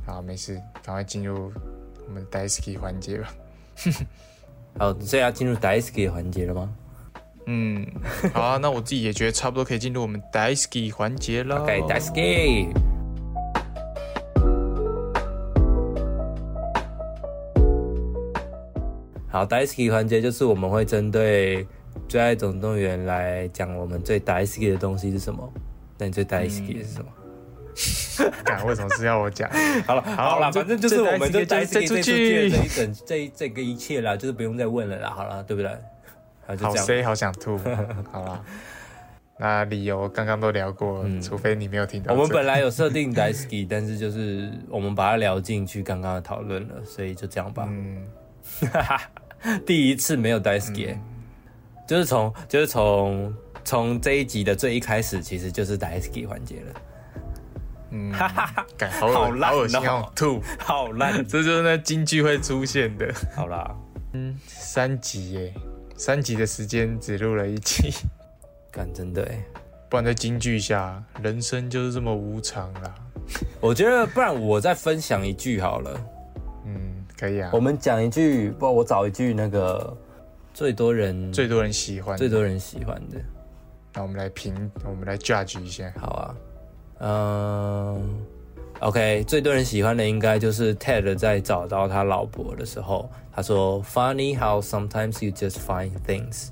[0.07, 1.53] 好，没事，赶快进入
[2.07, 3.35] 我们的 Daisy 环节吧。
[4.79, 6.73] 好，所以要进入 Daisuke 环节了吗
[7.47, 7.87] 嗯，
[8.33, 11.57] 好啊，那我自己也觉得差不多可以进入我们 Daisy 环节了。
[11.63, 12.69] ？OK，Daisuke。
[19.29, 21.65] 好，Daisuke 环节就是我们会针对
[22.09, 25.53] 《最爱总动员》来讲我们最 Daisuke 的东西是什么。
[25.99, 27.11] 那你最 Daisuke 的是什么？
[28.45, 29.51] 敢，为什么是要我讲？
[29.85, 35.71] 好了，好了，反正就是我们就这带这出这出剧剧的这一整这一这个一切啦，就是不用再问了啦，好了，对不对？
[36.47, 37.59] 好，就好想吐。
[38.13, 38.41] 好啦，
[39.39, 47.67] 那理由刚刚都聊过了，除非你没有听到我们本来有设定 Daisuke，但是就是我们把它聊进去刚刚的讨论了，所以就这样吧。
[47.69, 48.07] 嗯，
[49.67, 50.97] 第一次没有 Daisuke，、
[51.87, 53.35] 就是从就是从
[53.65, 56.81] 从这一集的最一开始，其实就是 Daisuke 环节了。
[57.91, 58.13] 嗯，
[58.77, 60.43] 感好恶好烂好恶心哦哦，吐。
[60.59, 63.13] 好烂，这就是那京剧会出现的。
[63.35, 63.75] 好啦，
[64.13, 65.55] 嗯三集耶，
[65.97, 67.91] 三集的时间只录了一集，
[68.71, 69.45] 干真的哎。
[69.89, 72.95] 不然在京剧下，人生就是这么无常啦。
[73.61, 76.01] 我觉得不然我再分享一句好了。
[76.67, 77.61] 嗯，可以啊我。
[77.61, 79.97] 们讲一句，不，我找一句那个
[80.53, 83.21] 最多人最多人喜欢，最多人喜欢的。
[83.93, 85.93] 那我们来评，我们来 judge 一下。
[85.97, 86.35] 好啊，
[86.99, 88.27] 嗯、
[88.81, 96.49] k 最多人喜欢的应该就是 Ted 在找到他老婆的时候，他说 “Funny how sometimes you just find things”，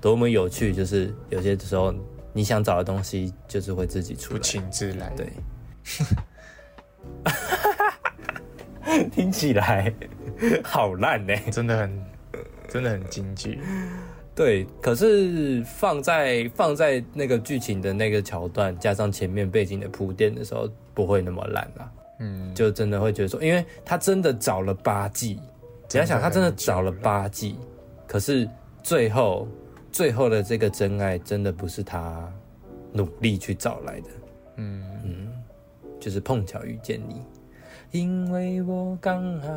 [0.00, 1.94] 多么有趣，就是有些时候
[2.32, 4.42] 你想找的东西，就是会自己出不来。
[4.42, 5.12] 请自来。
[5.16, 5.28] 对，
[9.12, 9.92] 听起来
[10.64, 12.04] 好烂呢、真的很，
[12.68, 13.60] 真的很京剧。
[14.34, 21.92] 对，可是放在放在那个剧情的那个桥段，加上前面背景的铺垫的时候，不会那么烂啦。
[22.18, 25.38] 嗯，就真的会觉得说，因为他真的找了八季，
[25.92, 27.56] 你要想他真的找了八季，
[28.06, 28.48] 可是
[28.82, 29.46] 最后
[29.92, 32.26] 最后的这个真爱，真的不是他
[32.90, 34.08] 努力去找来的，
[34.56, 35.32] 嗯嗯，
[36.00, 37.20] 就是碰巧遇见你，
[37.90, 39.48] 因为我刚好，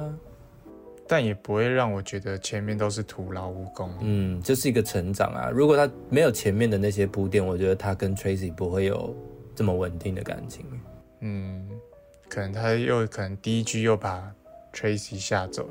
[1.08, 3.90] 但也不会让我觉得前面都是徒劳无功。
[4.02, 5.50] 嗯，就是一个成长啊。
[5.50, 9.16] 如果他没有前面的那些铺垫，我觉得他跟 Tracy 不会有
[9.56, 10.66] 这么稳定的感情。
[11.22, 11.68] 嗯，
[12.28, 14.32] 可能他又可能第一句又把
[14.74, 15.70] Tracy 吓走，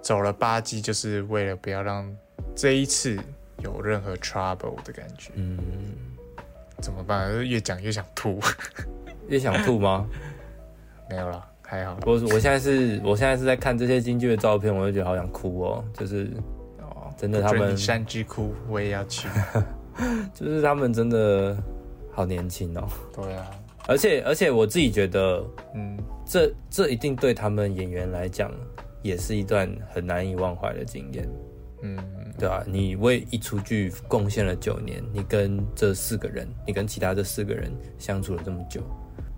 [0.00, 2.10] 走了八季就是为了不要让
[2.54, 3.18] 这一次
[3.58, 5.30] 有任何 trouble 的感觉。
[5.34, 5.58] 嗯，
[6.80, 7.46] 怎么办？
[7.46, 8.40] 越讲越想吐。
[9.28, 10.06] 越想吐吗？
[11.08, 11.96] 没有了，还好。
[12.04, 15.84] 我我现在是，我现在是在看这些京剧的照片，我就觉得好想哭哦。
[15.94, 16.28] 就是
[16.80, 19.28] 哦，真的他们山之哭，我也要去。
[20.34, 21.56] 就是他们真的
[22.10, 22.88] 好年轻哦。
[23.14, 23.50] 对啊，
[23.92, 28.50] 而且而且我自己觉得，嗯，这这一定对他们演员来讲，
[29.02, 31.28] 也是一段很难以忘怀的经验。
[31.82, 31.98] 嗯，
[32.38, 38.80] 对啊，你为一出剧贡献了九年，你跟这四个人，你跟其他这四个人相处了这么久，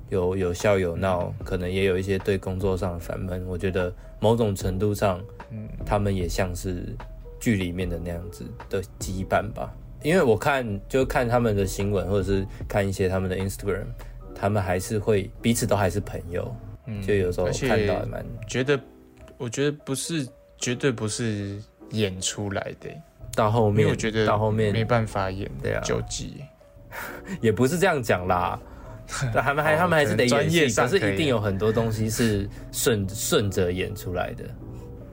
[0.09, 3.45] 有有笑有闹，可能也有一些对工作上的烦闷。
[3.49, 6.95] 我觉得某种程度上，嗯，他们也像是
[7.41, 9.75] 剧里面的那样子的羁绊吧。
[10.05, 13.87] 因为我看就看他们的新闻，或者是看一些他们的 Instagram，
[14.35, 16.55] 他们还是会彼此都还是朋友，
[16.87, 18.79] 嗯就有时候看到还蛮觉得，
[19.39, 20.27] 我觉得不是，
[20.59, 21.59] 绝对不是
[21.91, 22.89] 演出来的，
[23.35, 25.81] 到后面，我觉得到后面没办法演对啊。
[25.83, 26.43] 九集。
[27.41, 28.57] 也不是这样讲啦，
[29.33, 34.45] 对 他们还哦他们还是得专演戏，业可可是一定有很多东西是顺顺着演出来的，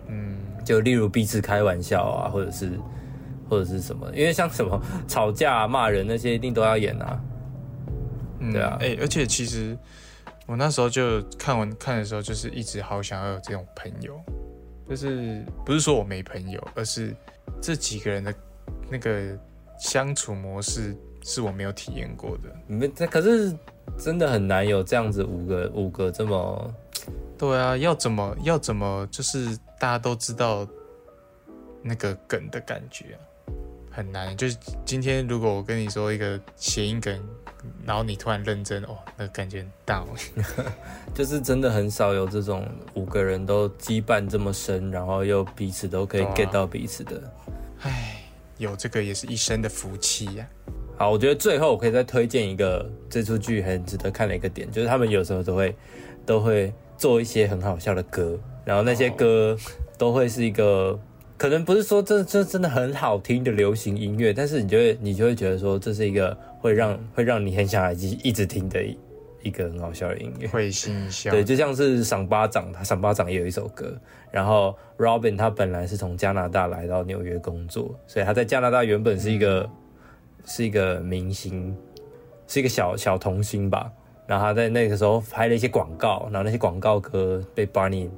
[0.07, 2.69] 嗯，就例如彼此开玩笑啊，或者是
[3.49, 7.19] 或者是什么，因为像什么吵架、啊、骂人那些，一定都要演啊。
[8.41, 9.77] 嗯对啊哎、而且其实
[10.47, 14.19] 我那时候就看完看的时候，就是一直好想要有这种朋友，
[14.89, 17.15] 就是不是说我没朋友，而是
[17.61, 18.33] 这几个人的
[18.89, 19.37] 那个
[19.79, 22.49] 相处模式是我没有体验过的。
[22.67, 23.55] 你们这可是
[23.97, 26.73] 真的很难有这样子五个五个这么
[27.37, 30.67] 对啊，要怎么要怎么，就是大家都知道
[31.81, 33.17] 那个梗的感觉啊，
[33.91, 34.35] 很难。
[34.35, 37.19] 就是今天如果我跟你说一个谐音梗，
[37.85, 40.05] 然后你突然认真，哦，那感觉很大。
[41.13, 47.21] 就是真的很少有这种五个人都羁绊这么深，然后又彼此都可以 get 到彼此的。
[47.81, 48.23] 唉，
[48.57, 50.47] 有这个也是一生的福气呀、
[50.97, 55.75] 好，我觉得最后我可以再推荐一个这出剧很值得看的一个点，就是他们有时候都会
[56.25, 59.57] 都会做一些很好笑的歌，然后那些歌
[59.97, 60.99] 都会是一个。
[61.41, 68.95] 可能不是说这这真的很好听的流行音乐，但是你就会你就会觉得说这是一个会让会让你很想来一一直听的一
[69.41, 70.47] 一个很好笑的音乐。
[70.49, 71.31] 会心一笑。
[71.31, 73.91] 对，就像是赏巴掌，他赏巴掌也有一首歌。
[74.29, 79.67] 然后 Robin 他本来是从加拿大来到纽约工作，所以他在加拿大原本是一个、
[80.45, 81.75] 是一个明星，
[82.45, 83.91] 是一个小小童星吧。
[84.27, 88.09] 然后他在那个时候拍了一些广告，然后那些广告歌被 Barney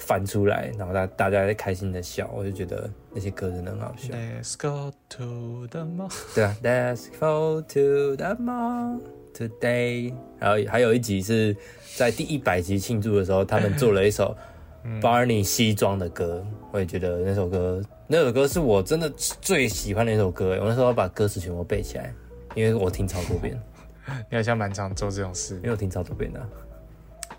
[0.00, 4.12] 翻出来，然后大大家在开心的笑，我就觉得那些歌真的很好笑。
[4.14, 6.12] Let's go to the mall。
[6.34, 9.00] 对啊，Let's go to the mall
[9.34, 10.12] today。
[10.38, 11.54] 然后还有一集是
[11.94, 14.36] 在第一百集庆祝的时候，他们做了一首
[15.00, 20.58] Barney 西装的歌，我也觉得那首歌，那首歌是我真的最喜欢的一首歌。
[20.60, 22.12] 我那时候把歌词全部背起来，
[22.54, 23.60] 因为我听超多遍，
[24.30, 25.64] 你好像蛮常做这种事因。
[25.64, 26.40] 为我听超多遍的、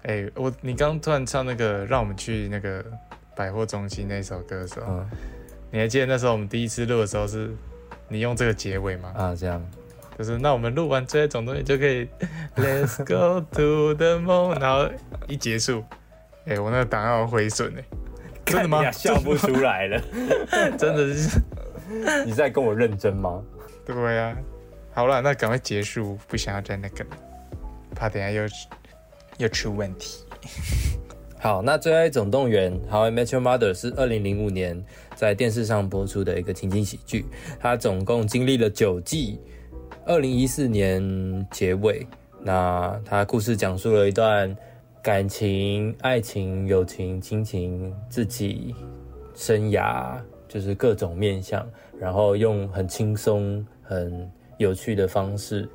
[0.03, 2.83] 哎、我你刚突然唱那个让我们去那个
[3.35, 5.09] 百货中心那首歌的时候，嗯
[5.73, 7.49] 你还记得那时候我们第一次录的时候是
[8.09, 9.13] 你用这个结尾吗？
[9.15, 9.63] 啊，这样。
[10.17, 12.07] 就是那我们录完这一种东西就可以
[12.57, 14.91] Let's go to the moon，然后
[15.27, 15.83] 一结束，
[16.45, 17.83] 哎、我那个档案有毁损哎，
[18.45, 18.91] 真的吗？
[18.91, 20.01] 笑不出来了，
[20.77, 21.39] 真的是，
[22.25, 23.41] 你在跟我认真吗？
[23.85, 24.35] 对啊。
[24.93, 27.09] 好了，那赶快结束，不想要再那个了，
[27.95, 28.43] 怕等下又
[29.41, 30.23] 又出问题。
[31.39, 34.83] 好，那《最爱总动员》How I Met Your Mother 是二零零五年
[35.15, 37.25] 在电视上播出的一个情景喜剧，
[37.59, 39.39] 它总共经历了九季，
[40.05, 42.05] 二零一四年结尾。
[42.43, 44.55] 那它故事讲述了一段
[45.01, 48.75] 感情、爱情、友情、亲情、自己
[49.33, 51.67] 生涯，就是各种面向，
[51.99, 55.67] 然后用很轻松、很有趣的方式，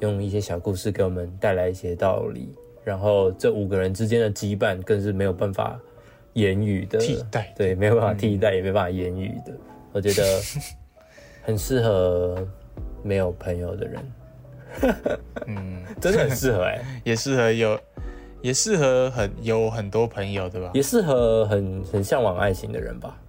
[0.00, 2.52] 用一些小故事给我们带来一些道理。
[2.86, 5.76] 然后这五个人之间的羁绊更是没有办法
[6.34, 7.00] 言语的。
[7.00, 7.52] 替代。
[7.56, 9.52] 对，没有办法替代，也没办法言语的。
[9.90, 10.40] 我觉得
[11.42, 12.46] 很适合
[13.02, 14.12] 没有朋友的人，
[15.48, 17.76] 嗯， 真的很适合哎、也适合有，
[18.40, 20.70] 也适合很有很多朋友，对吧？
[20.72, 23.20] 也适合很很向往爱情的人吧。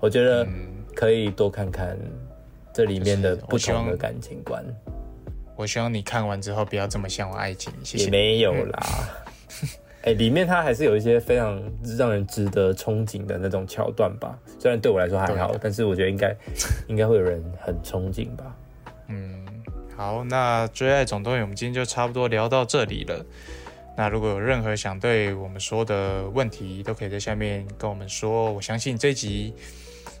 [0.00, 1.98] 我觉得嗯，可以多看看
[2.72, 4.64] 这里面的不同的感情观，
[5.56, 8.10] 我希望你看完之后不要这么向往爱情，谢也谢。
[8.10, 8.80] 没有啦。
[10.02, 11.60] 哎、里面它还是有一些非常
[11.98, 14.38] 让人值得憧憬的那种桥段吧。
[14.56, 16.32] 虽然对我来说还好，但是我觉得应该
[16.86, 18.56] 应该会有人很憧憬吧。
[19.08, 19.44] 嗯，
[19.96, 23.26] 好，那《追爱总动员》我们今天就差不多聊到这里了。
[23.96, 28.52] 那如果有任何想对我们说的问题，都可以在下面跟我们说。
[28.52, 29.54] 我相信这集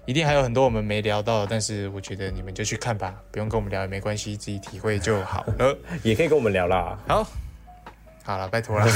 [0.06, 5.76] 一定还有很多我们没聊到，但是我觉得你们就去看吧，不用跟我们聊也没关系，自己体会就好了。
[6.02, 6.98] 也可以跟我们聊啦。
[7.08, 7.26] 好，
[8.22, 8.86] 好了，拜托了，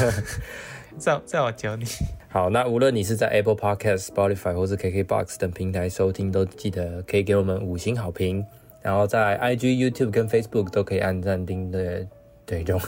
[0.98, 1.84] 再再我教你。
[2.28, 8.46] 好，那无论你是在 Apple Podcast、Spotify 或是 KKBox 等平台收听，都记得可以给我们五星好评。
[8.80, 12.06] 然后在 IG、YouTube 跟 Facebook 都可以按赞、订阅、
[12.46, 12.80] 追踪，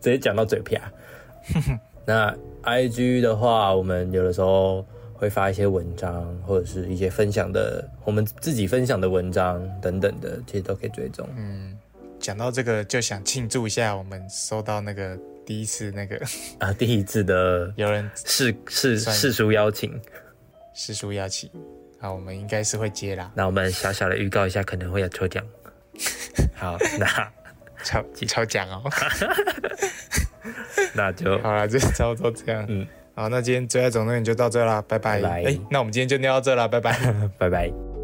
[0.00, 0.80] 直接讲到嘴瓢。
[2.04, 4.84] 那 IG 的话，我们有的时候
[5.18, 11.28] 会发一些文章，或者是一些分享的，我们自己分享的文章等等的，其实都可以追踪。
[11.36, 11.76] 嗯
[12.20, 15.16] 讲到这个，就想庆祝一下，我们收到那个
[15.46, 16.20] 第一次那个
[16.58, 20.00] 啊，第一次的有人世世算世俗邀请，
[20.74, 21.48] 师叔邀请，
[22.00, 23.30] 好，我们应该是会接啦。
[23.34, 25.44] 那我们小小的预告一下，可能会有抽奖。
[26.56, 27.32] 好，那
[27.84, 28.82] 抽抽奖哦。
[30.94, 32.64] 那就好了，就差不多这样。
[32.68, 32.84] 嗯，
[33.18, 35.20] 好，那今天最爱总动员就到这啦，拜拜。
[35.20, 36.96] 哎、那我们今天就聊到这啦，拜拜。
[37.36, 37.97] 拜拜。